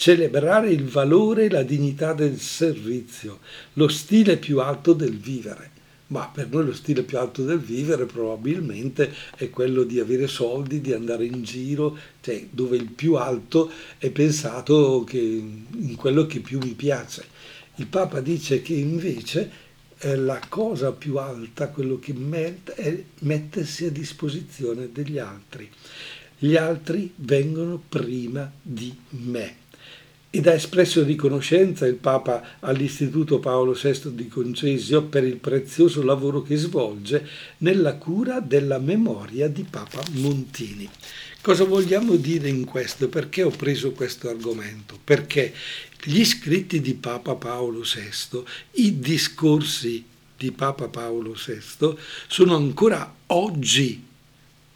celebrare 0.01 0.71
il 0.71 0.85
valore 0.85 1.45
e 1.45 1.49
la 1.51 1.61
dignità 1.61 2.13
del 2.13 2.39
servizio, 2.39 3.37
lo 3.73 3.87
stile 3.87 4.37
più 4.37 4.59
alto 4.59 4.93
del 4.93 5.15
vivere. 5.15 5.69
Ma 6.07 6.27
per 6.33 6.49
noi 6.49 6.65
lo 6.65 6.73
stile 6.73 7.03
più 7.03 7.19
alto 7.19 7.43
del 7.43 7.59
vivere 7.59 8.07
probabilmente 8.07 9.13
è 9.37 9.51
quello 9.51 9.83
di 9.83 9.99
avere 9.99 10.25
soldi, 10.25 10.81
di 10.81 10.91
andare 10.91 11.25
in 11.25 11.43
giro, 11.43 11.95
cioè 12.19 12.47
dove 12.49 12.77
il 12.77 12.89
più 12.89 13.13
alto 13.13 13.69
è 13.99 14.09
pensato 14.09 15.05
in 15.11 15.95
quello 15.95 16.25
che 16.25 16.39
più 16.39 16.57
mi 16.57 16.73
piace. 16.73 17.23
Il 17.75 17.85
Papa 17.85 18.21
dice 18.21 18.63
che 18.63 18.73
invece 18.73 19.51
la 20.15 20.39
cosa 20.49 20.91
più 20.91 21.17
alta, 21.17 21.69
quello 21.69 21.99
che 21.99 22.13
merita, 22.13 22.73
è 22.75 23.03
mettersi 23.19 23.85
a 23.85 23.91
disposizione 23.91 24.89
degli 24.91 25.17
altri. 25.17 25.69
Gli 26.37 26.55
altri 26.55 27.11
vengono 27.15 27.81
prima 27.87 28.51
di 28.61 28.93
me 29.09 29.59
ed 30.33 30.47
ha 30.47 30.53
espresso 30.53 31.03
riconoscenza 31.03 31.85
il 31.85 31.95
Papa 31.95 32.41
all'Istituto 32.61 33.39
Paolo 33.39 33.73
VI 33.73 34.15
di 34.15 34.29
Concesio 34.29 35.03
per 35.03 35.25
il 35.25 35.35
prezioso 35.35 36.01
lavoro 36.03 36.41
che 36.41 36.55
svolge 36.55 37.27
nella 37.57 37.95
cura 37.95 38.39
della 38.39 38.79
memoria 38.79 39.49
di 39.49 39.65
Papa 39.69 40.01
Montini. 40.13 40.89
Cosa 41.41 41.63
vogliamo 41.63 42.17
dire 42.17 42.49
in 42.49 42.65
questo? 42.65 43.09
Perché 43.09 43.41
ho 43.41 43.49
preso 43.49 43.93
questo 43.93 44.29
argomento? 44.29 44.99
Perché 45.03 45.51
gli 46.03 46.23
scritti 46.23 46.81
di 46.81 46.93
Papa 46.93 47.33
Paolo 47.33 47.81
VI, 47.81 48.43
i 48.73 48.99
discorsi 48.99 50.05
di 50.37 50.51
Papa 50.51 50.87
Paolo 50.87 51.33
VI 51.33 51.95
sono 52.27 52.55
ancora 52.55 53.11
oggi, 53.27 54.03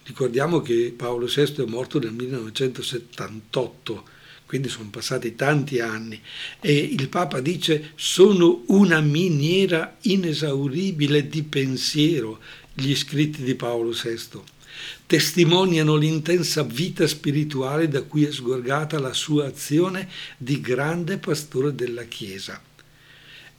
ricordiamo 0.06 0.62
che 0.62 0.91
Paolo 0.97 1.28
VI 1.28 1.62
è 1.62 1.65
morto 1.65 1.99
nel 1.99 2.13
1978, 2.13 4.04
quindi 4.47 4.67
sono 4.67 4.89
passati 4.89 5.36
tanti 5.36 5.80
anni, 5.80 6.19
e 6.60 6.75
il 6.75 7.10
Papa 7.10 7.41
dice 7.41 7.91
sono 7.93 8.63
una 8.69 9.01
miniera 9.01 9.97
inesauribile 10.01 11.28
di 11.28 11.43
pensiero 11.43 12.39
gli 12.73 12.95
scritti 12.95 13.43
di 13.43 13.54
Paolo 13.54 13.91
VI. 13.91 14.54
Testimoniano 15.06 15.95
l'intensa 15.95 16.63
vita 16.63 17.08
spirituale 17.08 17.88
da 17.88 18.04
cui 18.04 18.25
è 18.25 18.32
sgorgata 18.32 18.99
la 18.99 19.13
sua 19.13 19.47
azione 19.47 20.10
di 20.38 20.62
grande 20.62 21.17
pastore 21.17 21.75
della 21.75 22.04
Chiesa. 22.04 22.62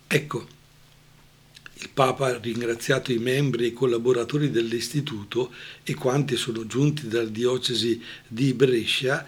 Ecco, 0.07 0.47
il 1.79 1.90
Papa 1.92 2.27
ha 2.27 2.38
ringraziato 2.38 3.12
i 3.12 3.19
membri 3.19 3.64
e 3.64 3.66
i 3.69 3.73
collaboratori 3.73 4.51
dell'istituto 4.51 5.53
e 5.83 5.95
quanti 5.95 6.37
sono 6.37 6.66
giunti 6.66 7.07
dalla 7.07 7.29
diocesi 7.29 8.03
di 8.27 8.55
Brescia 8.55 9.27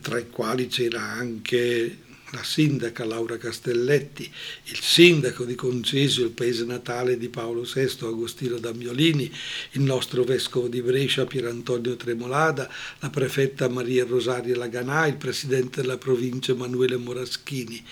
tra 0.00 0.18
i 0.18 0.28
quali 0.28 0.66
c'era 0.66 1.00
anche 1.00 2.04
la 2.30 2.42
sindaca 2.42 3.04
Laura 3.04 3.36
Castelletti, 3.36 4.30
il 4.64 4.80
sindaco 4.80 5.44
di 5.44 5.54
Concesio, 5.54 6.24
il 6.24 6.30
paese 6.30 6.64
natale 6.64 7.16
di 7.16 7.28
Paolo 7.28 7.62
VI, 7.62 8.04
Agostino 8.04 8.58
Damiolini, 8.58 9.30
il 9.72 9.82
nostro 9.82 10.24
vescovo 10.24 10.66
di 10.66 10.82
Brescia, 10.82 11.24
Pierantonio 11.24 11.94
Tremolada, 11.96 12.68
la 13.00 13.10
prefetta 13.10 13.68
Maria 13.68 14.04
Rosaria 14.04 14.56
Laganà, 14.56 15.06
il 15.06 15.16
presidente 15.16 15.82
della 15.82 15.98
provincia 15.98 16.52
Emanuele 16.52 16.96
Moraschini 16.96 17.84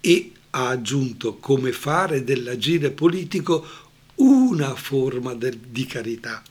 e 0.00 0.32
ha 0.50 0.68
aggiunto 0.68 1.36
come 1.36 1.72
fare 1.72 2.24
dell'agire 2.24 2.90
politico 2.90 3.66
una 4.16 4.74
forma 4.74 5.34
del, 5.34 5.58
di 5.58 5.84
carità. 5.84 6.42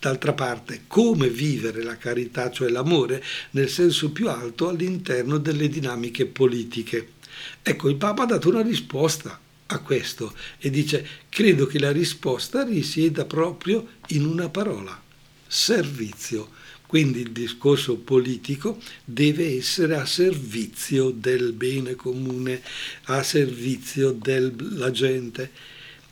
D'altra 0.00 0.32
parte, 0.32 0.82
come 0.86 1.28
vivere 1.28 1.82
la 1.82 1.96
carità, 1.96 2.52
cioè 2.52 2.68
l'amore, 2.68 3.22
nel 3.50 3.68
senso 3.68 4.12
più 4.12 4.28
alto 4.28 4.68
all'interno 4.68 5.38
delle 5.38 5.68
dinamiche 5.68 6.26
politiche? 6.26 7.14
Ecco, 7.62 7.88
il 7.88 7.96
Papa 7.96 8.22
ha 8.22 8.26
dato 8.26 8.48
una 8.48 8.62
risposta 8.62 9.40
a 9.66 9.78
questo 9.80 10.34
e 10.58 10.70
dice, 10.70 11.06
credo 11.28 11.66
che 11.66 11.80
la 11.80 11.90
risposta 11.90 12.62
risieda 12.62 13.24
proprio 13.24 13.86
in 14.08 14.24
una 14.24 14.48
parola, 14.48 15.00
servizio. 15.46 16.50
Quindi 16.86 17.20
il 17.20 17.32
discorso 17.32 17.96
politico 17.96 18.78
deve 19.04 19.56
essere 19.56 19.96
a 19.96 20.06
servizio 20.06 21.10
del 21.10 21.52
bene 21.52 21.96
comune, 21.96 22.62
a 23.04 23.22
servizio 23.22 24.12
della 24.12 24.90
gente. 24.90 25.50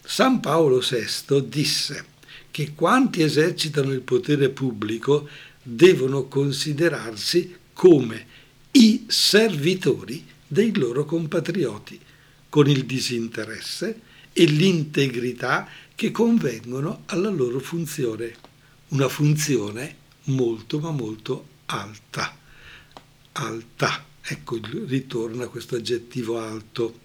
San 0.05 0.41
Paolo 0.41 0.81
VI 0.81 1.49
disse 1.49 2.15
che 2.57 2.73
quanti 2.73 3.21
esercitano 3.21 3.93
il 3.93 4.01
potere 4.01 4.49
pubblico 4.49 5.29
devono 5.63 6.25
considerarsi 6.25 7.55
come 7.75 8.27
i 8.71 9.05
servitori 9.09 10.25
dei 10.47 10.75
loro 10.75 11.05
compatrioti, 11.05 12.01
con 12.49 12.67
il 12.67 12.87
disinteresse 12.87 14.01
e 14.33 14.47
l'integrità 14.47 15.69
che 15.95 16.11
convengono 16.11 17.03
alla 17.05 17.29
loro 17.29 17.59
funzione, 17.59 18.35
una 18.89 19.11
funzione 19.11 19.95
molto 20.25 20.79
ma 20.79 20.93
molto 20.93 21.49
alta. 21.67 22.39
Alta, 23.33 24.03
ecco, 24.23 24.59
ritorna 24.87 25.49
questo 25.49 25.77
aggettivo 25.77 26.39
alto 26.39 27.01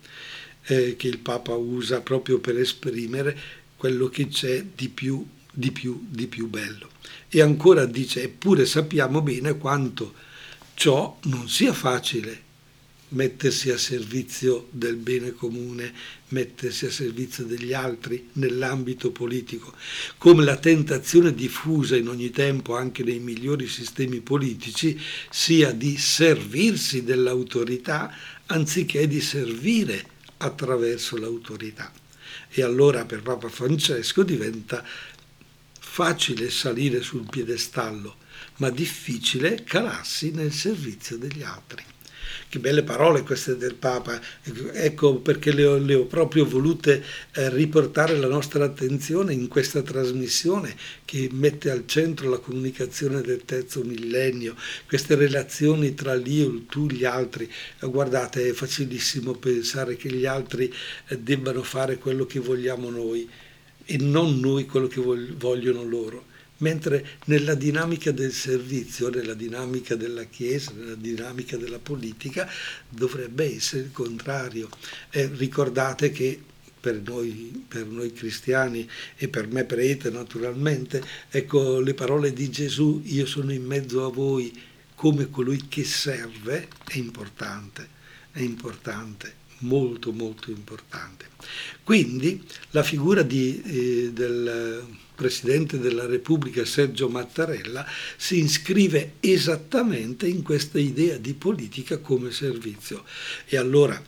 eh, 0.68 0.96
che 0.96 1.10
il 1.10 1.18
Papa 1.18 1.56
usa 1.56 2.00
proprio 2.00 2.40
per 2.40 2.58
esprimere 2.58 3.38
quello 3.76 4.08
che 4.08 4.28
c'è 4.28 4.64
di 4.76 4.88
più, 4.88 5.28
di 5.52 5.72
più, 5.72 6.06
di 6.08 6.28
più 6.28 6.48
bello. 6.48 6.90
E 7.30 7.42
ancora 7.42 7.86
dice, 7.86 8.24
eppure 8.24 8.66
sappiamo 8.66 9.22
bene 9.22 9.58
quanto 9.58 10.14
ciò 10.74 11.18
non 11.24 11.48
sia 11.48 11.74
facile 11.74 12.50
mettersi 13.12 13.70
a 13.70 13.78
servizio 13.78 14.68
del 14.72 14.96
bene 14.96 15.34
comune, 15.34 15.94
mettersi 16.30 16.86
a 16.86 16.92
servizio 16.92 17.44
degli 17.44 17.74
altri 17.74 18.30
nell'ambito 18.34 19.12
politico, 19.12 19.74
come 20.18 20.44
la 20.44 20.58
tentazione 20.58 21.34
diffusa 21.34 21.96
in 21.96 22.08
ogni 22.08 22.30
tempo 22.30 22.76
anche 22.76 23.04
nei 23.04 23.20
migliori 23.20 23.68
sistemi 23.68 24.22
politici 24.22 25.00
sia 25.30 25.72
di 25.72 25.98
servirsi 25.98 27.04
dell'autorità 27.04 28.14
anziché 28.46 29.08
di 29.08 29.22
servire 29.22 30.06
attraverso 30.38 31.18
l'autorità. 31.18 31.92
E 32.50 32.64
allora 32.64 33.06
per 33.06 33.22
Papa 33.22 33.50
Francesco 33.50 34.24
diventa 34.24 34.86
facile 35.94 36.50
salire 36.50 37.02
sul 37.02 37.28
piedestallo, 37.30 38.16
ma 38.60 38.70
difficile 38.70 39.62
calarsi 39.66 40.32
nel 40.32 40.54
servizio 40.54 41.18
degli 41.18 41.44
altri. 41.44 41.84
Che 42.48 42.60
belle 42.60 42.84
parole 42.84 43.24
queste 43.24 43.58
del 43.58 43.76
Papa, 43.76 44.18
ecco 44.72 45.18
perché 45.18 45.52
le 45.52 45.66
ho, 45.66 45.78
le 45.78 45.96
ho 45.96 46.06
proprio 46.06 46.46
volute 46.46 47.04
eh, 47.34 47.50
riportare 47.50 48.16
la 48.16 48.30
nostra 48.30 48.64
attenzione 48.64 49.34
in 49.34 49.50
questa 49.50 49.82
trasmissione 49.82 50.78
che 51.04 51.28
mette 51.34 51.70
al 51.70 51.86
centro 51.86 52.30
la 52.30 52.40
comunicazione 52.40 53.20
del 53.20 53.44
terzo 53.44 53.84
millennio, 53.84 54.56
queste 54.88 55.16
relazioni 55.16 55.94
tra 55.94 56.14
l'io, 56.14 56.48
il 56.48 56.68
tu, 56.68 56.88
gli 56.88 57.04
altri. 57.04 57.52
Eh, 57.80 57.88
guardate, 57.88 58.48
è 58.48 58.54
facilissimo 58.54 59.34
pensare 59.34 59.98
che 59.98 60.10
gli 60.10 60.26
altri 60.26 60.74
eh, 61.10 61.20
debbano 61.20 61.64
fare 61.64 61.98
quello 61.98 62.26
che 62.26 62.40
vogliamo 62.40 62.90
noi 62.90 63.30
e 63.86 63.98
non 63.98 64.40
noi 64.40 64.66
quello 64.66 64.88
che 64.88 65.02
vogliono 65.02 65.84
loro 65.84 66.30
mentre 66.62 67.06
nella 67.26 67.56
dinamica 67.56 68.12
del 68.12 68.32
servizio, 68.32 69.10
nella 69.10 69.34
dinamica 69.34 69.96
della 69.96 70.24
Chiesa, 70.24 70.72
nella 70.76 70.96
dinamica 70.96 71.58
della 71.58 71.80
politica 71.80 72.50
dovrebbe 72.88 73.56
essere 73.56 73.84
il 73.84 73.92
contrario. 73.92 74.70
Eh, 75.10 75.30
ricordate 75.34 76.12
che 76.12 76.40
per 76.80 77.02
noi, 77.02 77.64
per 77.68 77.86
noi, 77.86 78.12
cristiani 78.12 78.90
e 79.16 79.28
per 79.28 79.48
me 79.48 79.66
prete 79.66 80.10
naturalmente, 80.10 81.04
ecco 81.30 81.80
le 81.80 81.94
parole 81.94 82.34
di 82.34 82.50
Gesù, 82.50 83.02
io 83.06 83.26
sono 83.26 83.52
in 83.52 83.64
mezzo 83.64 84.06
a 84.06 84.12
voi 84.12 84.52
come 84.96 85.30
colui 85.30 85.68
che 85.68 85.84
serve, 85.84 86.68
è 86.88 86.98
importante, 86.98 87.88
è 88.32 88.40
importante, 88.40 89.41
molto 89.62 90.12
molto 90.12 90.52
importante. 90.52 91.30
Quindi 91.84 92.44
la 92.72 92.84
figura 92.84 93.24
di, 93.24 93.62
eh, 93.62 94.12
del 94.14 94.86
Presidente 95.16 95.78
della 95.78 96.06
Repubblica 96.06 96.66
Sergio 96.66 97.08
Mattarella 97.08 97.86
si 98.18 98.44
iscrive 98.44 99.14
esattamente 99.20 100.28
in 100.28 100.42
questa 100.42 100.80
idea 100.80 101.18
di 101.18 101.34
politica 101.34 102.00
come 102.00 102.32
servizio. 102.32 103.04
E 103.46 103.58
allora 103.58 104.02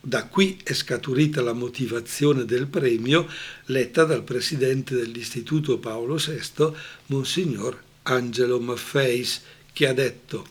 da 0.00 0.26
qui 0.26 0.58
è 0.62 0.72
scaturita 0.72 1.42
la 1.42 1.52
motivazione 1.52 2.44
del 2.44 2.66
premio 2.66 3.28
letta 3.66 4.04
dal 4.04 4.22
Presidente 4.22 4.94
dell'Istituto 4.94 5.78
Paolo 5.78 6.16
VI, 6.16 6.72
Monsignor 7.06 7.82
Angelo 8.04 8.58
Maffeis, 8.58 9.42
che 9.72 9.86
ha 9.86 9.92
detto 9.92 10.46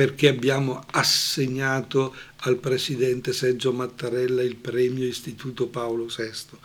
perché 0.00 0.28
abbiamo 0.28 0.82
assegnato 0.92 2.14
al 2.36 2.56
presidente 2.56 3.34
Sergio 3.34 3.70
Mattarella 3.70 4.40
il 4.40 4.56
premio 4.56 5.04
Istituto 5.04 5.66
Paolo 5.66 6.06
VI 6.06 6.56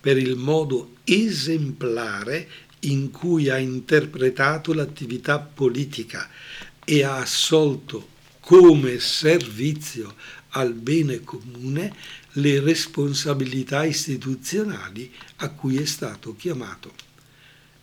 per 0.00 0.16
il 0.16 0.36
modo 0.36 0.98
esemplare 1.02 2.48
in 2.82 3.10
cui 3.10 3.48
ha 3.48 3.58
interpretato 3.58 4.72
l'attività 4.72 5.40
politica 5.40 6.30
e 6.84 7.02
ha 7.02 7.16
assolto 7.16 8.10
come 8.38 9.00
servizio 9.00 10.14
al 10.50 10.72
bene 10.72 11.24
comune 11.24 11.92
le 12.34 12.60
responsabilità 12.60 13.84
istituzionali 13.84 15.12
a 15.38 15.50
cui 15.50 15.76
è 15.78 15.86
stato 15.86 16.36
chiamato. 16.36 16.92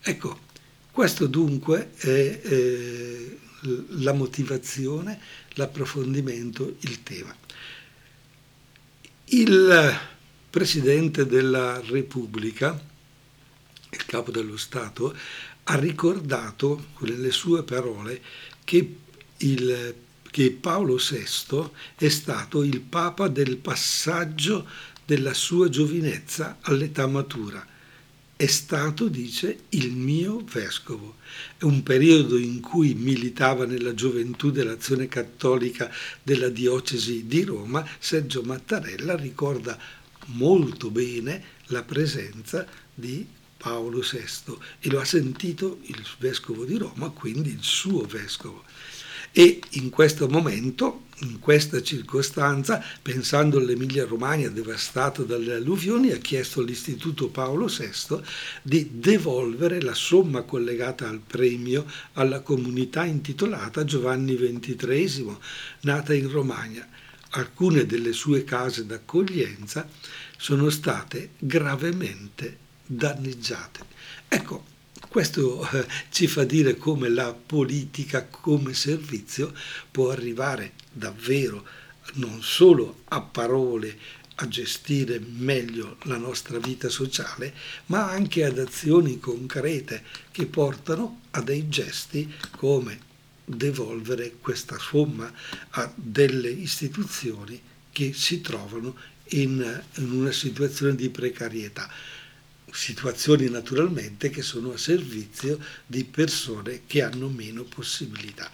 Ecco, 0.01 0.39
questo 0.91 1.27
dunque 1.27 1.91
è 1.97 2.39
eh, 2.41 3.37
la 3.99 4.13
motivazione, 4.13 5.19
l'approfondimento, 5.53 6.75
il 6.81 7.03
tema. 7.03 7.35
Il 9.25 9.99
Presidente 10.49 11.25
della 11.25 11.81
Repubblica, 11.81 12.79
il 13.89 14.05
capo 14.05 14.31
dello 14.31 14.57
Stato, 14.57 15.15
ha 15.63 15.75
ricordato 15.75 16.87
con 16.93 17.07
le 17.07 17.31
sue 17.31 17.63
parole 17.63 18.21
che, 18.63 18.95
il, 19.37 19.95
che 20.29 20.51
Paolo 20.51 20.97
VI 20.97 21.69
è 21.95 22.09
stato 22.09 22.63
il 22.63 22.81
Papa 22.81 23.27
del 23.27 23.57
passaggio 23.57 24.67
della 25.05 25.33
sua 25.33 25.69
giovinezza 25.69 26.57
all'età 26.61 27.07
matura 27.07 27.71
è 28.35 28.45
stato, 28.47 29.07
dice, 29.07 29.65
il 29.69 29.91
mio 29.91 30.43
vescovo. 30.51 31.15
È 31.57 31.63
un 31.63 31.83
periodo 31.83 32.37
in 32.37 32.59
cui 32.59 32.93
militava 32.93 33.65
nella 33.65 33.93
gioventù 33.93 34.51
dell'azione 34.51 35.07
cattolica 35.07 35.91
della 36.21 36.49
diocesi 36.49 37.25
di 37.27 37.43
Roma, 37.43 37.87
Sergio 37.99 38.41
Mattarella 38.41 39.15
ricorda 39.15 39.77
molto 40.27 40.89
bene 40.89 41.43
la 41.67 41.83
presenza 41.83 42.65
di 42.93 43.25
Paolo 43.57 44.01
VI 44.01 44.57
e 44.79 44.89
lo 44.89 44.99
ha 44.99 45.05
sentito 45.05 45.79
il 45.83 46.05
vescovo 46.19 46.65
di 46.65 46.77
Roma, 46.77 47.09
quindi 47.09 47.49
il 47.49 47.61
suo 47.63 48.05
vescovo. 48.05 48.63
E 49.31 49.61
in 49.71 49.89
questo 49.89 50.27
momento, 50.27 51.05
in 51.23 51.39
questa 51.39 51.81
circostanza, 51.81 52.83
pensando 53.01 53.57
all'Emilia 53.57 54.05
Romagna 54.05 54.49
devastata 54.49 55.23
dalle 55.23 55.55
alluvioni, 55.55 56.11
ha 56.11 56.17
chiesto 56.17 56.61
all'Istituto 56.61 57.29
Paolo 57.29 57.67
VI 57.67 58.21
di 58.61 58.99
devolvere 58.99 59.81
la 59.81 59.93
somma 59.93 60.43
collegata 60.43 61.07
al 61.07 61.21
premio 61.25 61.85
alla 62.13 62.41
comunità 62.41 63.05
intitolata 63.05 63.83
Giovanni 63.83 64.35
XXIII, 64.35 65.37
nata 65.81 66.13
in 66.13 66.29
Romagna. 66.29 66.87
Alcune 67.35 67.85
delle 67.85 68.13
sue 68.13 68.43
case 68.43 68.85
d'accoglienza 68.85 69.87
sono 70.37 70.69
state 70.69 71.31
gravemente 71.39 72.57
danneggiate. 72.85 73.79
Ecco, 74.27 74.71
questo 75.13 75.69
eh, 75.69 75.85
ci 76.09 76.25
fa 76.25 76.43
dire 76.43 76.75
come 76.75 77.07
la 77.07 77.33
politica 77.33 78.25
come 78.25 78.73
servizio 78.73 79.53
può 79.91 80.09
arrivare 80.09 80.71
davvero 80.91 81.63
non 82.13 82.41
solo 82.41 83.01
a 83.09 83.21
parole 83.21 83.95
a 84.37 84.47
gestire 84.47 85.19
meglio 85.19 85.97
la 86.05 86.17
nostra 86.17 86.57
vita 86.57 86.89
sociale, 86.89 87.53
ma 87.85 88.09
anche 88.09 88.43
ad 88.43 88.57
azioni 88.57 89.19
concrete 89.19 90.03
che 90.31 90.47
portano 90.47 91.21
a 91.29 91.41
dei 91.43 91.69
gesti 91.69 92.33
come 92.57 92.99
devolvere 93.45 94.37
questa 94.41 94.79
somma 94.79 95.31
a 95.69 95.93
delle 95.95 96.49
istituzioni 96.49 97.61
che 97.91 98.13
si 98.13 98.41
trovano 98.41 98.95
in, 99.25 99.83
in 99.97 100.11
una 100.11 100.31
situazione 100.31 100.95
di 100.95 101.09
precarietà 101.09 101.87
situazioni 102.73 103.49
naturalmente 103.49 104.29
che 104.29 104.41
sono 104.41 104.73
a 104.73 104.77
servizio 104.77 105.59
di 105.85 106.03
persone 106.03 106.81
che 106.87 107.03
hanno 107.03 107.29
meno 107.29 107.63
possibilità. 107.63 108.51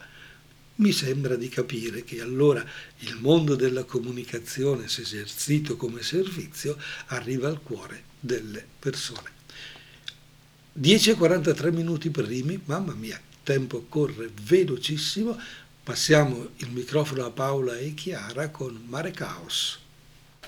Mi 0.76 0.92
sembra 0.92 1.36
di 1.36 1.50
capire 1.50 2.04
che 2.04 2.22
allora 2.22 2.66
il 3.00 3.18
mondo 3.20 3.56
della 3.56 3.84
comunicazione, 3.84 4.88
se 4.88 5.02
esercito 5.02 5.76
come 5.76 6.02
servizio, 6.04 6.78
arriva 7.08 7.48
al 7.48 7.62
cuore 7.62 8.04
delle 8.20 8.66
persone. 8.80 9.38
10 10.72 11.10
e 11.10 11.14
43 11.16 11.72
minuti 11.72 12.10
primi, 12.10 12.62
mamma 12.66 12.94
mia, 12.94 13.20
tempo 13.44 13.86
corre 13.90 14.30
velocissimo, 14.44 15.38
passiamo 15.84 16.52
il 16.58 16.70
microfono 16.70 17.26
a 17.26 17.32
Paola 17.32 17.78
e 17.78 17.94
Chiara 17.94 18.50
con 18.50 18.80
Mare 18.88 19.12
Caos. 19.12 19.80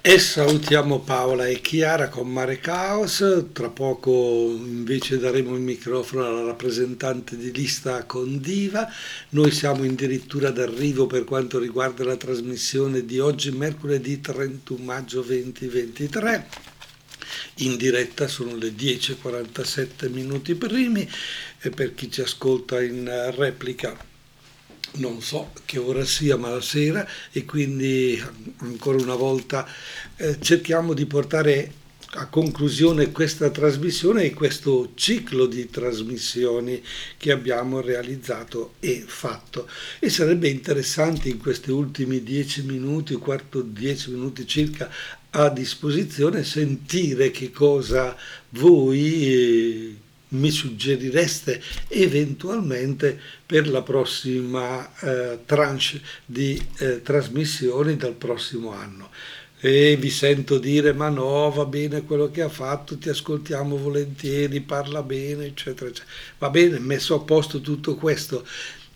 E 0.04 0.18
salutiamo 0.18 1.02
Paola 1.02 1.46
e 1.46 1.62
Chiara 1.62 2.10
con 2.10 2.28
Mare 2.28 2.58
Caos, 2.58 3.24
tra 3.54 3.70
poco 3.70 4.12
invece 4.50 5.20
daremo 5.20 5.54
il 5.54 5.62
microfono 5.62 6.26
alla 6.26 6.44
rappresentante 6.44 7.38
di 7.38 7.52
lista 7.52 8.04
con 8.06 8.40
Diva, 8.40 8.92
noi 9.30 9.52
siamo 9.52 9.84
addirittura 9.84 10.50
d'arrivo 10.50 11.06
per 11.06 11.24
quanto 11.24 11.60
riguarda 11.60 12.04
la 12.04 12.18
trasmissione 12.18 13.06
di 13.06 13.20
oggi 13.20 13.52
mercoledì 13.52 14.20
31 14.20 14.84
maggio 14.84 15.22
2023, 15.22 16.48
in 17.58 17.78
diretta 17.78 18.28
sono 18.28 18.56
le 18.56 18.70
10.47 18.70 20.10
minuti 20.10 20.56
primi. 20.56 21.08
E 21.60 21.70
per 21.70 21.94
chi 21.94 22.10
ci 22.10 22.22
ascolta 22.22 22.82
in 22.82 23.08
replica 23.36 23.96
non 24.94 25.22
so 25.22 25.52
che 25.66 25.78
ora 25.78 26.04
sia, 26.06 26.38
ma 26.38 26.50
la 26.50 26.62
sera 26.62 27.08
e 27.32 27.46
quindi 27.46 28.22
ancora 28.58 29.02
una 29.02 29.16
volta 29.16 29.68
eh, 30.18 30.38
cerchiamo 30.40 30.94
di 30.94 31.06
portare 31.06 31.80
a 32.16 32.28
conclusione 32.28 33.12
questa 33.12 33.50
trasmissione 33.50 34.24
e 34.24 34.34
questo 34.34 34.92
ciclo 34.96 35.46
di 35.46 35.70
trasmissioni 35.70 36.84
che 37.16 37.32
abbiamo 37.32 37.80
realizzato 37.80 38.74
e 38.80 39.04
fatto. 39.06 39.70
E 40.00 40.10
sarebbe 40.10 40.50
interessante 40.50 41.30
in 41.30 41.40
questi 41.40 41.72
ultimi 41.72 42.22
dieci 42.22 42.64
minuti, 42.64 43.16
quarto 43.16 43.62
dieci 43.62 44.12
minuti 44.12 44.46
circa 44.46 44.92
a 45.30 45.50
disposizione, 45.50 46.44
sentire 46.44 47.32
che 47.32 47.52
cosa 47.52 48.16
voi... 48.50 49.34
Eh, 49.34 49.96
mi 50.32 50.50
suggerireste 50.50 51.62
eventualmente 51.88 53.20
per 53.46 53.68
la 53.68 53.82
prossima 53.82 54.90
eh, 55.00 55.40
tranche 55.46 56.02
di 56.26 56.62
eh, 56.78 57.02
trasmissioni 57.02 57.96
dal 57.98 58.14
prossimo 58.14 58.74
anno. 58.74 59.10
E 59.64 59.96
vi 59.96 60.10
sento 60.10 60.58
dire 60.58 60.92
ma 60.92 61.10
no, 61.10 61.52
va 61.52 61.66
bene 61.66 62.04
quello 62.04 62.32
che 62.32 62.42
ha 62.42 62.50
fatto, 62.50 62.98
ti 62.98 63.10
ascoltiamo 63.10 63.78
volentieri, 63.78 64.60
parla 64.62 65.04
bene, 65.04 65.46
eccetera, 65.46 65.90
eccetera. 65.90 66.12
Va 66.40 66.50
bene, 66.50 66.80
messo 66.80 67.14
a 67.16 67.20
posto 67.20 67.62
tutto 67.62 67.96
questo. 67.96 68.46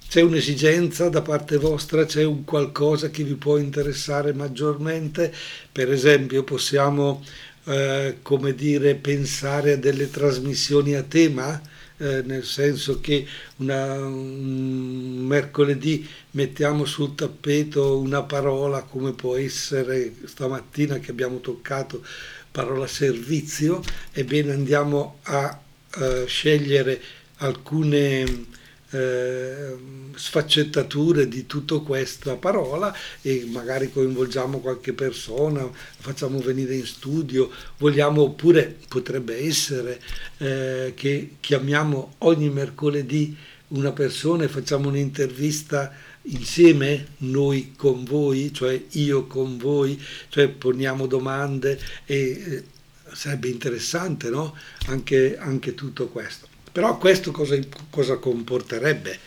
C'è 0.07 0.21
un'esigenza 0.21 1.09
da 1.09 1.21
parte 1.21 1.57
vostra, 1.57 2.05
c'è 2.05 2.23
un 2.23 2.45
qualcosa 2.45 3.09
che 3.09 3.23
vi 3.23 3.35
può 3.35 3.57
interessare 3.57 4.33
maggiormente? 4.33 5.33
Per 5.71 5.91
esempio 5.91 6.43
possiamo 6.43 7.23
eh, 7.65 8.17
come 8.21 8.53
dire, 8.53 8.95
pensare 8.95 9.73
a 9.73 9.77
delle 9.77 10.09
trasmissioni 10.09 10.95
a 10.95 11.03
tema, 11.03 11.61
eh, 11.97 12.21
nel 12.23 12.43
senso 12.43 12.99
che 12.99 13.25
una, 13.57 13.93
un 14.05 15.25
mercoledì 15.25 16.07
mettiamo 16.31 16.85
sul 16.85 17.15
tappeto 17.15 17.99
una 17.99 18.23
parola 18.23 18.81
come 18.81 19.13
può 19.13 19.35
essere 19.35 20.13
stamattina 20.25 20.99
che 20.99 21.11
abbiamo 21.11 21.39
toccato 21.39 22.03
parola 22.51 22.87
servizio, 22.87 23.81
ebbene 24.11 24.51
andiamo 24.51 25.19
a 25.23 25.59
eh, 25.97 26.25
scegliere 26.27 27.01
alcune 27.37 28.45
eh, 28.91 29.75
sfaccettature 30.15 31.27
di 31.27 31.45
tutta 31.45 31.79
questa 31.79 32.35
parola 32.35 32.95
e 33.21 33.45
magari 33.51 33.91
coinvolgiamo 33.91 34.59
qualche 34.59 34.93
persona, 34.93 35.69
facciamo 35.99 36.39
venire 36.39 36.75
in 36.75 36.85
studio, 36.85 37.51
vogliamo 37.77 38.21
oppure 38.21 38.77
potrebbe 38.87 39.45
essere 39.45 40.01
eh, 40.37 40.93
che 40.95 41.35
chiamiamo 41.39 42.15
ogni 42.19 42.49
mercoledì 42.49 43.35
una 43.69 43.91
persona 43.91 44.43
e 44.43 44.47
facciamo 44.47 44.89
un'intervista 44.89 45.91
insieme, 46.23 47.07
noi 47.17 47.73
con 47.75 48.03
voi, 48.03 48.53
cioè 48.53 48.81
io 48.91 49.27
con 49.27 49.57
voi, 49.57 50.01
cioè 50.29 50.47
poniamo 50.47 51.07
domande 51.07 51.79
e 52.05 52.15
eh, 52.15 52.63
sarebbe 53.11 53.49
interessante 53.49 54.29
no? 54.29 54.55
anche, 54.87 55.37
anche 55.37 55.75
tutto 55.75 56.07
questo. 56.07 56.54
Però 56.75 56.97
questo 56.97 57.31
cosa, 57.31 57.57
cosa 57.89 58.17
comporterebbe? 58.17 59.17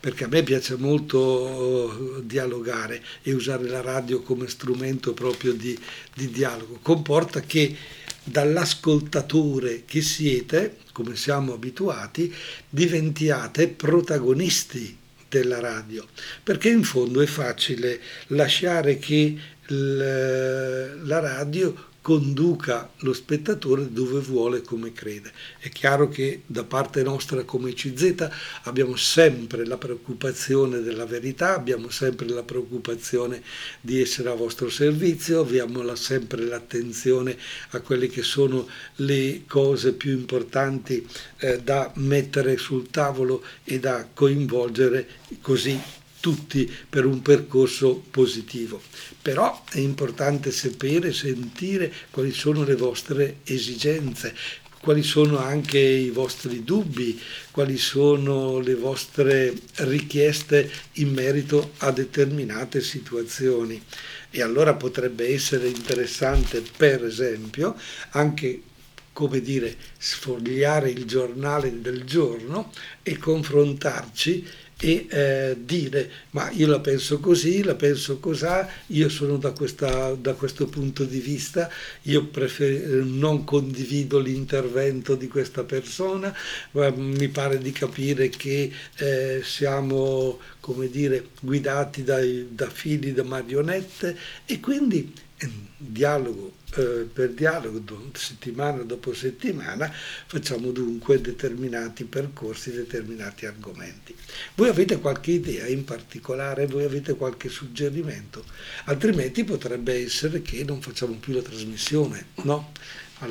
Perché 0.00 0.24
a 0.24 0.28
me 0.28 0.42
piace 0.42 0.76
molto 0.76 2.16
eh, 2.16 2.22
dialogare 2.24 3.02
e 3.20 3.34
usare 3.34 3.68
la 3.68 3.82
radio 3.82 4.22
come 4.22 4.48
strumento 4.48 5.12
proprio 5.12 5.52
di, 5.52 5.78
di 6.14 6.30
dialogo. 6.30 6.78
Comporta 6.80 7.42
che 7.42 7.76
dall'ascoltatore 8.24 9.82
che 9.84 10.00
siete, 10.00 10.78
come 10.92 11.14
siamo 11.14 11.52
abituati, 11.52 12.34
diventiate 12.70 13.68
protagonisti 13.68 14.96
della 15.28 15.60
radio, 15.60 16.06
perché 16.42 16.70
in 16.70 16.84
fondo 16.84 17.20
è 17.20 17.26
facile 17.26 18.00
lasciare 18.28 18.96
che 18.96 19.36
la 19.66 21.20
radio 21.20 21.92
conduca 22.04 22.90
lo 22.98 23.14
spettatore 23.14 23.90
dove 23.90 24.20
vuole 24.20 24.60
come 24.60 24.92
crede. 24.92 25.32
È 25.58 25.70
chiaro 25.70 26.10
che 26.10 26.42
da 26.44 26.62
parte 26.62 27.02
nostra 27.02 27.44
come 27.44 27.72
CZ 27.72 28.28
abbiamo 28.64 28.94
sempre 28.94 29.64
la 29.64 29.78
preoccupazione 29.78 30.82
della 30.82 31.06
verità, 31.06 31.54
abbiamo 31.54 31.88
sempre 31.88 32.28
la 32.28 32.42
preoccupazione 32.42 33.42
di 33.80 34.02
essere 34.02 34.28
a 34.28 34.34
vostro 34.34 34.68
servizio, 34.68 35.40
abbiamo 35.40 35.80
la, 35.80 35.96
sempre 35.96 36.44
l'attenzione 36.44 37.38
a 37.70 37.80
quelle 37.80 38.08
che 38.08 38.22
sono 38.22 38.68
le 38.96 39.44
cose 39.46 39.94
più 39.94 40.12
importanti 40.12 41.08
eh, 41.38 41.62
da 41.62 41.90
mettere 41.94 42.58
sul 42.58 42.90
tavolo 42.90 43.42
e 43.64 43.80
da 43.80 44.06
coinvolgere 44.12 45.08
così 45.40 45.80
tutti 46.24 46.72
per 46.88 47.04
un 47.04 47.20
percorso 47.20 48.02
positivo. 48.10 48.80
Però 49.20 49.62
è 49.70 49.78
importante 49.78 50.52
sapere, 50.52 51.12
sentire 51.12 51.92
quali 52.10 52.32
sono 52.32 52.64
le 52.64 52.76
vostre 52.76 53.40
esigenze, 53.44 54.34
quali 54.80 55.02
sono 55.02 55.36
anche 55.36 55.78
i 55.78 56.08
vostri 56.08 56.64
dubbi, 56.64 57.20
quali 57.50 57.76
sono 57.76 58.58
le 58.58 58.74
vostre 58.74 59.52
richieste 59.76 60.70
in 60.94 61.12
merito 61.12 61.72
a 61.78 61.90
determinate 61.90 62.80
situazioni. 62.80 63.82
E 64.30 64.40
allora 64.40 64.72
potrebbe 64.72 65.28
essere 65.30 65.68
interessante, 65.68 66.62
per 66.74 67.04
esempio, 67.04 67.76
anche 68.12 68.62
come 69.14 69.40
dire, 69.40 69.76
sfogliare 69.96 70.90
il 70.90 71.04
giornale 71.04 71.80
del 71.80 72.02
giorno 72.02 72.72
e 73.02 73.16
confrontarci 73.16 74.44
e 74.78 75.06
eh, 75.08 75.56
dire 75.58 76.10
ma 76.30 76.50
io 76.50 76.66
la 76.66 76.80
penso 76.80 77.20
così, 77.20 77.62
la 77.62 77.74
penso 77.74 78.18
cosà, 78.18 78.68
io 78.88 79.08
sono 79.08 79.36
da, 79.36 79.52
questa, 79.52 80.14
da 80.14 80.34
questo 80.34 80.66
punto 80.66 81.04
di 81.04 81.20
vista, 81.20 81.70
io 82.02 82.26
prefer- 82.26 83.02
non 83.04 83.44
condivido 83.44 84.18
l'intervento 84.18 85.14
di 85.14 85.28
questa 85.28 85.62
persona, 85.62 86.34
mi 86.72 87.28
pare 87.28 87.58
di 87.58 87.72
capire 87.72 88.28
che 88.28 88.70
eh, 88.96 89.40
siamo 89.44 90.38
come 90.64 90.88
dire, 90.88 91.28
guidati 91.40 92.02
dai, 92.04 92.48
da 92.50 92.70
fili, 92.70 93.12
da 93.12 93.22
marionette 93.22 94.16
e 94.46 94.60
quindi 94.60 95.12
dialogo 95.76 96.54
eh, 96.76 97.06
per 97.12 97.30
dialogo 97.30 97.82
settimana 98.14 98.82
dopo 98.82 99.14
settimana 99.14 99.92
facciamo 100.26 100.72
dunque 100.72 101.20
determinati 101.20 102.04
percorsi, 102.04 102.72
determinati 102.72 103.46
argomenti. 103.46 104.14
Voi 104.56 104.68
avete 104.68 104.98
qualche 104.98 105.32
idea 105.32 105.66
in 105.66 105.84
particolare, 105.84 106.66
voi 106.66 106.84
avete 106.84 107.14
qualche 107.14 107.48
suggerimento, 107.48 108.44
altrimenti 108.86 109.44
potrebbe 109.44 110.02
essere 110.02 110.42
che 110.42 110.64
non 110.64 110.80
facciamo 110.80 111.14
più 111.14 111.34
la 111.34 111.42
trasmissione, 111.42 112.26
no? 112.42 112.72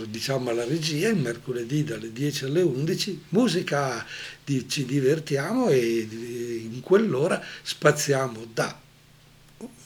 diciamo 0.07 0.49
alla 0.49 0.63
regia 0.63 1.09
il 1.09 1.17
mercoledì 1.17 1.83
dalle 1.83 2.11
10 2.11 2.45
alle 2.45 2.61
11 2.61 3.25
musica 3.29 4.03
ci 4.45 4.85
divertiamo 4.85 5.69
e 5.69 6.07
in 6.09 6.79
quell'ora 6.81 7.43
spaziamo 7.61 8.47
da 8.53 8.79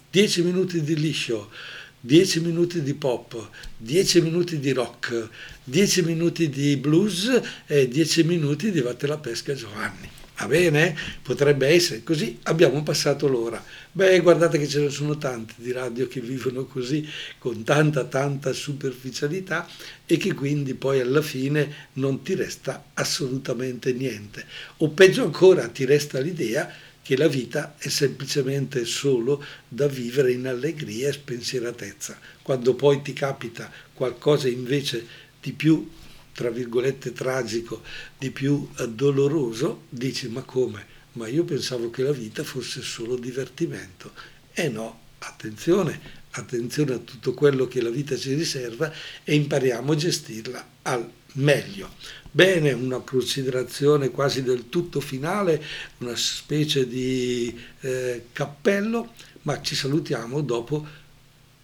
10 0.09 0.43
minuti 0.43 0.81
di 0.81 0.95
liscio 0.95 1.51
10 1.99 2.41
minuti 2.41 2.81
di 2.83 2.93
pop, 2.93 3.49
10 3.77 4.21
minuti 4.21 4.59
di 4.59 4.71
rock, 4.71 5.29
10 5.63 6.03
minuti 6.03 6.49
di 6.49 6.77
blues 6.77 7.41
e 7.65 7.87
10 7.87 8.23
minuti 8.23 8.71
di 8.71 8.81
Vatte 8.81 9.07
la 9.07 9.17
pesca 9.17 9.53
Giovanni. 9.53 10.09
Va 10.37 10.45
bene? 10.45 10.95
Potrebbe 11.23 11.67
essere 11.67 12.03
così, 12.03 12.37
abbiamo 12.43 12.83
passato 12.83 13.27
l'ora. 13.27 13.63
Beh, 13.91 14.19
guardate 14.19 14.59
che 14.59 14.67
ce 14.67 14.81
ne 14.81 14.89
sono 14.91 15.17
tanti 15.17 15.55
di 15.57 15.71
radio 15.71 16.07
che 16.07 16.21
vivono 16.21 16.65
così, 16.65 17.09
con 17.39 17.63
tanta, 17.63 18.03
tanta 18.03 18.53
superficialità 18.53 19.67
e 20.05 20.17
che 20.17 20.35
quindi 20.35 20.75
poi 20.75 20.99
alla 20.99 21.23
fine 21.23 21.89
non 21.93 22.21
ti 22.21 22.35
resta 22.35 22.91
assolutamente 22.93 23.93
niente. 23.93 24.45
O 24.77 24.89
peggio 24.89 25.23
ancora, 25.23 25.67
ti 25.69 25.85
resta 25.85 26.19
l'idea 26.19 26.71
che 27.07 27.15
la 27.15 27.29
vita 27.29 27.75
è 27.77 27.87
semplicemente 27.87 28.83
solo 28.83 29.41
da 29.65 29.87
vivere 29.87 30.33
in 30.33 30.45
allegria 30.45 31.07
e 31.07 31.13
spensieratezza. 31.13 32.19
Quando 32.41 32.73
poi 32.73 33.01
ti 33.01 33.13
capita 33.13 33.71
qualcosa 33.93 34.49
invece 34.49 35.07
di 35.39 35.53
più, 35.53 35.89
tra 36.33 36.49
virgolette, 36.49 37.13
tragico, 37.13 37.81
di 38.17 38.29
più 38.29 38.67
doloroso, 38.89 39.83
dici 39.87 40.27
ma 40.27 40.41
come? 40.41 40.95
ma 41.13 41.29
io 41.29 41.45
pensavo 41.45 41.89
che 41.89 42.03
la 42.03 42.11
vita 42.11 42.43
fosse 42.43 42.81
solo 42.81 43.15
divertimento. 43.15 44.11
E 44.51 44.67
no, 44.67 44.99
attenzione, 45.19 45.97
attenzione 46.31 46.93
a 46.93 46.97
tutto 46.97 47.33
quello 47.33 47.69
che 47.69 47.81
la 47.81 47.89
vita 47.89 48.17
ci 48.17 48.33
riserva 48.33 48.91
e 49.23 49.33
impariamo 49.33 49.93
a 49.93 49.95
gestirla 49.95 50.69
al 50.81 51.09
meglio. 51.37 51.89
Bene, 52.29 52.71
una 52.71 52.99
considerazione 52.99 54.11
quasi 54.11 54.43
del 54.43 54.69
tutto 54.69 54.99
finale, 54.99 55.63
una 55.99 56.15
specie 56.15 56.87
di 56.87 57.57
eh, 57.81 58.27
cappello, 58.31 59.13
ma 59.43 59.61
ci 59.61 59.75
salutiamo 59.75 60.41
dopo 60.41 60.85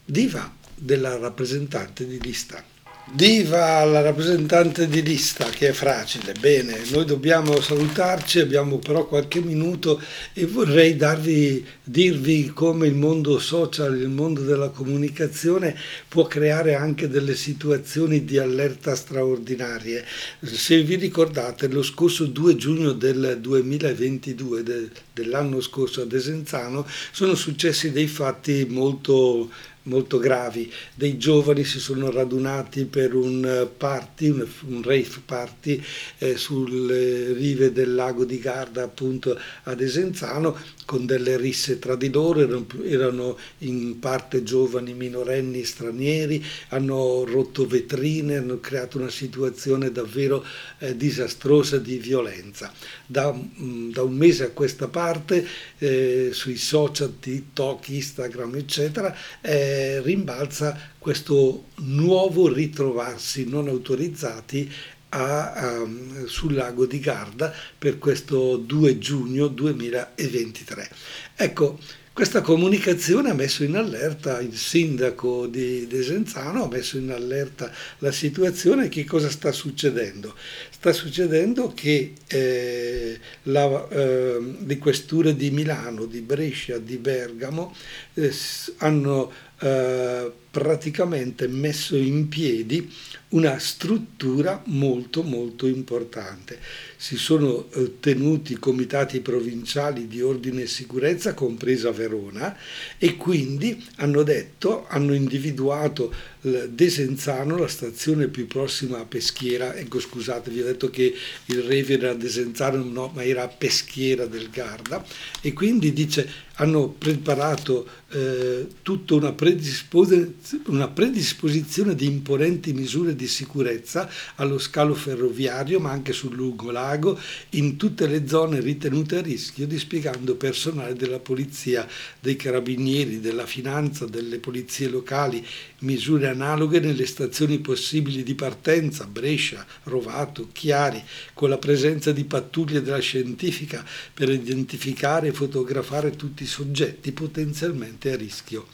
Diva 0.05 0.53
della 0.75 1.17
rappresentante 1.17 2.05
di 2.05 2.19
lista. 2.19 2.72
Diva 3.11 3.79
alla 3.79 3.99
rappresentante 3.99 4.87
di 4.87 5.03
lista 5.03 5.49
che 5.49 5.67
è 5.67 5.71
fragile. 5.73 6.33
Bene, 6.39 6.83
noi 6.89 7.03
dobbiamo 7.03 7.59
salutarci, 7.59 8.39
abbiamo 8.39 8.79
però 8.79 9.05
qualche 9.05 9.41
minuto 9.41 10.01
e 10.31 10.45
vorrei 10.45 10.95
darvi, 10.95 11.63
dirvi 11.83 12.51
come 12.53 12.87
il 12.87 12.95
mondo 12.95 13.39
social, 13.39 13.99
il 13.99 14.07
mondo 14.07 14.41
della 14.41 14.69
comunicazione 14.69 15.77
può 16.07 16.27
creare 16.27 16.75
anche 16.75 17.09
delle 17.09 17.35
situazioni 17.35 18.23
di 18.23 18.37
allerta 18.37 18.95
straordinarie. 18.95 20.05
Se 20.41 20.81
vi 20.81 20.95
ricordate, 20.95 21.67
lo 21.67 21.83
scorso 21.83 22.25
2 22.25 22.55
giugno 22.55 22.93
del 22.93 23.37
2022, 23.39 24.63
de, 24.63 24.89
dell'anno 25.11 25.59
scorso 25.59 26.01
a 26.01 26.05
Desenzano, 26.05 26.87
sono 27.11 27.35
successi 27.35 27.91
dei 27.91 28.07
fatti 28.07 28.65
molto 28.67 29.51
molto 29.83 30.19
gravi. 30.19 30.71
Dei 30.93 31.17
giovani 31.17 31.63
si 31.63 31.79
sono 31.79 32.11
radunati 32.11 32.85
per 32.85 33.15
un 33.15 33.45
eh, 33.45 33.65
party, 33.65 34.29
un, 34.29 34.47
un 34.67 34.83
rave 34.83 35.21
party 35.25 35.81
eh, 36.19 36.37
sulle 36.37 37.33
rive 37.33 37.71
del 37.71 37.93
lago 37.95 38.25
di 38.25 38.39
Garda, 38.39 38.83
appunto 38.83 39.37
ad 39.63 39.81
Esenzano, 39.81 40.57
con 40.85 41.05
delle 41.05 41.37
risse 41.37 41.79
tra 41.79 41.95
di 41.95 42.11
loro, 42.11 42.41
erano, 42.41 42.65
erano 42.83 43.37
in 43.59 43.99
parte 43.99 44.43
giovani 44.43 44.93
minorenni 44.93 45.63
stranieri, 45.63 46.43
hanno 46.69 47.25
rotto 47.25 47.65
vetrine, 47.65 48.37
hanno 48.37 48.59
creato 48.59 48.97
una 48.97 49.09
situazione 49.09 49.91
davvero 49.91 50.45
eh, 50.79 50.95
disastrosa 50.95 51.77
di 51.77 51.97
violenza. 51.97 52.71
Da, 53.05 53.31
mh, 53.31 53.63
mm, 53.63 53.91
da, 53.91 54.03
un 54.03 54.15
mese 54.15 54.45
a 54.45 54.49
questa 54.49 54.87
parte 54.87 55.45
eh, 55.77 56.29
sui 56.33 56.57
social, 56.57 57.13
TikTok, 57.19 57.89
Instagram, 57.89 58.55
eccetera, 58.55 59.15
eh, 59.41 59.72
rimbalza 60.01 60.77
questo 60.97 61.65
nuovo 61.75 62.51
ritrovarsi 62.51 63.47
non 63.47 63.67
autorizzati 63.67 64.71
a, 65.09 65.81
um, 65.81 66.25
sul 66.25 66.53
lago 66.53 66.85
di 66.85 66.99
Garda 66.99 67.53
per 67.77 67.97
questo 67.97 68.57
2 68.57 68.97
giugno 68.97 69.47
2023. 69.47 70.89
Ecco, 71.35 71.79
questa 72.13 72.41
comunicazione 72.41 73.31
ha 73.31 73.33
messo 73.33 73.63
in 73.63 73.75
allerta 73.75 74.39
il 74.39 74.55
sindaco 74.55 75.47
di 75.47 75.87
Desenzano, 75.87 76.65
ha 76.65 76.67
messo 76.67 76.97
in 76.97 77.09
allerta 77.09 77.71
la 77.97 78.11
situazione. 78.11 78.87
Che 78.87 79.03
cosa 79.03 79.31
sta 79.31 79.51
succedendo? 79.51 80.35
Sta 80.69 80.93
succedendo 80.93 81.73
che 81.73 82.13
eh, 82.27 83.19
la, 83.43 83.87
eh, 83.89 84.57
le 84.63 84.77
questure 84.77 85.35
di 85.35 85.49
Milano, 85.49 86.05
di 86.05 86.21
Brescia, 86.21 86.77
di 86.77 86.97
Bergamo 86.97 87.75
eh, 88.13 88.31
hanno 88.77 89.31
eh, 89.63 90.31
praticamente 90.53 91.47
messo 91.47 91.95
in 91.95 92.27
piedi 92.27 92.87
una 93.29 93.57
struttura 93.57 94.61
molto 94.65 95.23
molto 95.23 95.65
importante. 95.65 96.59
Si 96.95 97.17
sono 97.17 97.71
eh, 97.71 97.99
tenuti 97.99 98.59
comitati 98.59 99.19
provinciali 99.21 100.07
di 100.07 100.21
ordine 100.21 100.61
e 100.61 100.67
sicurezza, 100.67 101.33
compresa 101.33 101.89
Verona, 101.91 102.55
e 102.99 103.15
quindi 103.15 103.83
hanno 103.95 104.21
detto, 104.21 104.85
hanno 104.87 105.15
individuato 105.15 106.13
Desenzano, 106.43 107.57
la 107.57 107.69
stazione 107.69 108.27
più 108.27 108.47
prossima 108.47 108.99
a 108.99 109.05
Peschiera, 109.05 109.75
ecco 109.75 110.01
scusate, 110.01 110.51
vi 110.51 110.59
ho 110.59 110.65
detto 110.65 110.89
che 110.89 111.15
il 111.45 111.61
Reve 111.61 111.93
era 111.93 112.13
Desenzano, 112.13 112.83
no, 112.83 113.11
ma 113.15 113.23
era 113.23 113.47
Peschiera 113.47 114.25
del 114.25 114.49
Garda, 114.49 115.05
e 115.39 115.53
quindi 115.53 115.93
dice 115.93 116.29
hanno 116.55 116.89
preparato 116.89 117.87
eh, 118.09 118.67
tutta 118.81 119.15
una, 119.15 119.31
predispos- 119.31 120.27
una 120.65 120.89
predisposizione 120.89 121.95
di 121.95 122.05
imponenti 122.05 122.73
misure 122.73 123.15
di 123.15 123.27
sicurezza 123.27 124.09
allo 124.35 124.59
scalo 124.59 124.93
ferroviario, 124.93 125.79
ma 125.79 125.91
anche 125.91 126.11
sul 126.11 126.35
lungolago, 126.35 127.17
in 127.51 127.77
tutte 127.77 128.07
le 128.07 128.27
zone 128.27 128.59
ritenute 128.59 129.17
a 129.17 129.21
rischio, 129.21 129.65
dispiegando 129.65 130.35
personale 130.35 130.95
della 130.95 131.19
polizia, 131.19 131.87
dei 132.19 132.35
carabinieri, 132.35 133.19
della 133.19 133.45
finanza, 133.45 134.05
delle 134.05 134.39
polizie 134.39 134.89
locali, 134.89 135.45
misure 135.79 136.27
analoghe 136.27 136.79
nelle 136.79 137.05
stazioni 137.05 137.59
possibili 137.59 138.23
di 138.23 138.35
partenza, 138.35 139.05
Brescia, 139.05 139.65
Rovato, 139.83 140.49
Chiari, 140.51 141.01
con 141.33 141.49
la 141.49 141.57
presenza 141.57 142.11
di 142.11 142.25
pattuglie 142.25 142.81
della 142.81 142.99
scientifica 142.99 143.85
per 144.13 144.29
identificare 144.29 145.27
e 145.27 145.33
fotografare 145.33 146.15
tutti 146.15 146.43
i 146.43 146.47
soggetti 146.47 147.11
potenzialmente 147.11 148.11
a 148.11 148.15
rischio. 148.15 148.67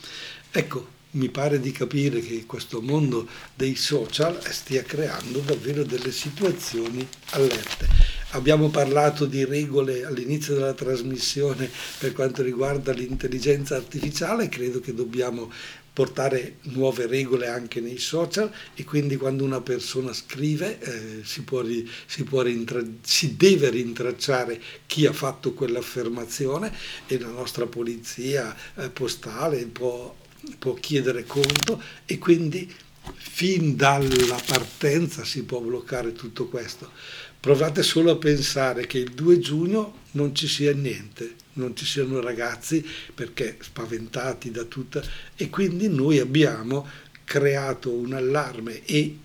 Ecco, 0.52 0.98
mi 1.12 1.30
pare 1.30 1.60
di 1.60 1.72
capire 1.72 2.20
che 2.20 2.46
questo 2.46 2.82
mondo 2.82 3.28
dei 3.56 3.76
social 3.76 4.40
stia 4.52 4.84
creando 4.84 5.40
davvero 5.40 5.84
delle 5.84 6.12
situazioni 6.12 7.08
allerte. 7.32 7.88
Abbiamo 8.32 8.70
parlato 8.70 9.26
di 9.26 9.44
regole 9.44 10.06
all'inizio 10.06 10.54
della 10.54 10.74
trasmissione 10.74 11.68
per 11.98 12.14
quanto 12.14 12.44
riguarda 12.44 12.92
l'intelligenza 12.92 13.76
artificiale, 13.76 14.50
credo 14.50 14.80
che 14.80 14.94
dobbiamo 14.94 15.52
portare 15.92 16.58
nuove 16.62 17.08
regole 17.08 17.48
anche 17.48 17.82
nei 17.82 17.98
social 17.98 18.50
e 18.76 18.84
quindi 18.86 19.18
quando 19.18 19.44
una 19.44 19.60
persona 19.62 20.14
scrive 20.14 20.80
eh, 20.80 21.24
si, 21.24 21.42
può, 21.42 21.64
si, 22.06 22.24
può 22.24 22.42
rintra- 22.42 22.86
si 23.02 23.36
deve 23.36 23.70
rintracciare 23.70 24.62
chi 24.86 25.08
ha 25.08 25.12
fatto 25.12 25.54
quell'affermazione 25.54 26.72
e 27.08 27.20
la 27.20 27.28
nostra 27.28 27.66
polizia 27.66 28.56
eh, 28.76 28.90
postale 28.92 29.66
può, 29.66 30.16
può 30.58 30.74
chiedere 30.74 31.26
conto 31.26 31.82
e 32.06 32.18
quindi 32.18 32.72
fin 33.16 33.76
dalla 33.76 34.42
partenza 34.46 35.24
si 35.24 35.44
può 35.44 35.60
bloccare 35.60 36.14
tutto 36.14 36.48
questo. 36.48 36.92
Provate 37.40 37.84
solo 37.84 38.12
a 38.12 38.18
pensare 38.18 38.86
che 38.86 38.98
il 38.98 39.12
2 39.12 39.40
giugno 39.40 40.00
non 40.12 40.36
ci 40.36 40.48
sia 40.48 40.74
niente, 40.74 41.36
non 41.54 41.76
ci 41.76 41.86
siano 41.86 42.20
ragazzi 42.20 42.86
perché 43.14 43.58
spaventati 43.62 44.52
da 44.52 44.64
tutta 44.64 45.02
e 45.36 45.50
quindi 45.50 45.88
noi 45.88 46.20
abbiamo 46.20 46.86
creato 47.24 47.92
un 47.92 48.14
allarme 48.14 48.84
e 48.86 49.18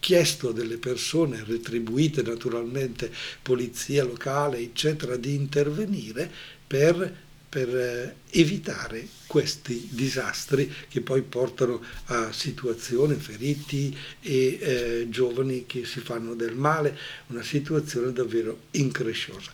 chiesto 0.00 0.52
delle 0.52 0.78
persone 0.78 1.42
retribuite 1.44 2.22
naturalmente 2.22 3.12
polizia 3.42 4.04
locale 4.04 4.58
eccetera 4.58 5.16
di 5.16 5.34
intervenire 5.34 6.30
per 6.66 7.24
per 7.56 7.74
eh, 7.74 8.16
evitare 8.38 9.08
questi 9.26 9.88
disastri 9.90 10.70
che 10.90 11.00
poi 11.00 11.22
portano 11.22 11.82
a 12.08 12.30
situazioni, 12.30 13.14
feriti 13.14 13.96
e 14.20 14.58
eh, 14.60 15.06
giovani 15.08 15.64
che 15.64 15.86
si 15.86 16.00
fanno 16.00 16.34
del 16.34 16.54
male, 16.54 16.94
una 17.28 17.42
situazione 17.42 18.12
davvero 18.12 18.64
incresciosa. 18.72 19.50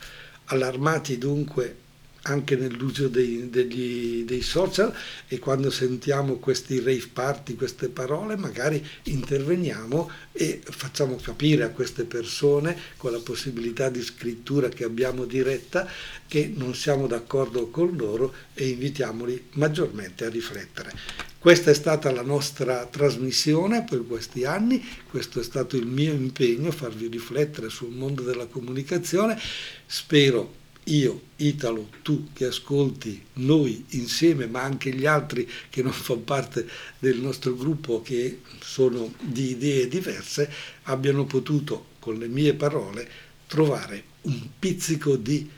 Allarmati 0.46 1.16
dunque 1.16 1.76
anche 2.22 2.56
nell'uso 2.56 3.08
dei, 3.08 3.48
degli, 3.50 4.24
dei, 4.24 4.42
social 4.42 4.94
e 5.26 5.38
quando 5.38 5.70
sentiamo 5.70 6.36
questi 6.36 6.78
rave 6.78 7.08
party, 7.12 7.54
queste 7.54 7.88
parole, 7.88 8.36
magari 8.36 8.84
interveniamo 9.04 10.10
e 10.32 10.60
facciamo 10.62 11.16
capire 11.16 11.64
a 11.64 11.70
queste 11.70 12.04
persone 12.04 12.76
con 12.96 13.12
la 13.12 13.18
possibilità 13.18 13.88
di 13.88 14.02
scrittura 14.02 14.68
che 14.68 14.84
abbiamo 14.84 15.24
diretta 15.24 15.88
che 16.28 16.52
non 16.54 16.74
siamo 16.74 17.06
d'accordo 17.06 17.68
con 17.68 17.96
loro 17.96 18.32
e 18.54 18.68
invitiamoli 18.68 19.48
maggiormente 19.52 20.24
a 20.24 20.28
riflettere. 20.28 20.92
Questa 21.38 21.72
è 21.72 21.74
stata 21.74 22.12
la 22.12 22.22
nostra 22.22 22.86
trasmissione 22.86 23.82
per 23.82 24.06
questi 24.06 24.44
anni, 24.44 24.80
questo 25.10 25.40
è 25.40 25.42
stato 25.42 25.76
il 25.76 25.86
mio 25.86 26.12
impegno, 26.12 26.70
farvi 26.70 27.08
riflettere 27.08 27.68
sul 27.68 27.90
mondo 27.90 28.22
della 28.22 28.46
comunicazione. 28.46 29.36
Spero 29.84 30.60
io, 30.84 31.22
Italo, 31.36 31.88
tu 32.02 32.28
che 32.32 32.46
ascolti, 32.46 33.24
noi 33.34 33.84
insieme, 33.90 34.46
ma 34.46 34.62
anche 34.62 34.92
gli 34.92 35.06
altri 35.06 35.48
che 35.70 35.82
non 35.82 35.92
fanno 35.92 36.20
parte 36.20 36.68
del 36.98 37.18
nostro 37.18 37.54
gruppo, 37.54 38.02
che 38.02 38.40
sono 38.60 39.14
di 39.20 39.50
idee 39.50 39.86
diverse, 39.86 40.50
abbiano 40.84 41.24
potuto, 41.24 41.86
con 41.98 42.18
le 42.18 42.26
mie 42.26 42.54
parole, 42.54 43.08
trovare 43.46 44.04
un 44.22 44.48
pizzico 44.58 45.16
di 45.16 45.48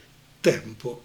tempo 0.41 1.05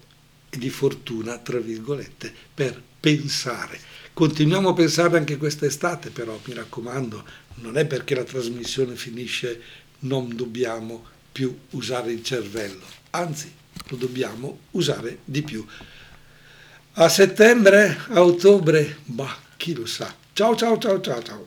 e 0.50 0.58
di 0.58 0.70
fortuna, 0.70 1.38
tra 1.38 1.60
virgolette, 1.60 2.34
per 2.54 2.82
pensare. 3.00 3.80
Continuiamo 4.12 4.70
a 4.70 4.74
pensare 4.74 5.18
anche 5.18 5.38
quest'estate, 5.38 6.10
però 6.10 6.38
mi 6.44 6.54
raccomando, 6.54 7.24
non 7.56 7.78
è 7.78 7.86
perché 7.86 8.16
la 8.16 8.26
trasmissione 8.26 8.96
finisce, 8.96 9.62
non 10.00 10.36
dobbiamo 10.36 11.06
più 11.32 11.58
usare 11.72 12.12
il 12.12 12.24
cervello. 12.24 12.86
Anzi, 13.12 13.52
lo 13.90 13.98
dobbiamo 13.98 14.60
usare 14.72 15.20
di 15.26 15.42
più. 15.42 15.66
A 16.94 17.10
settembre, 17.10 17.98
a 18.10 18.24
ottobre, 18.24 18.98
bah, 19.06 19.38
chi 19.58 19.74
lo 19.74 19.86
sa. 19.86 20.14
Ciao 20.34 20.56
ciao 20.56 20.78
ciao 20.78 21.00
ciao 21.02 21.22
ciao. 21.22 21.38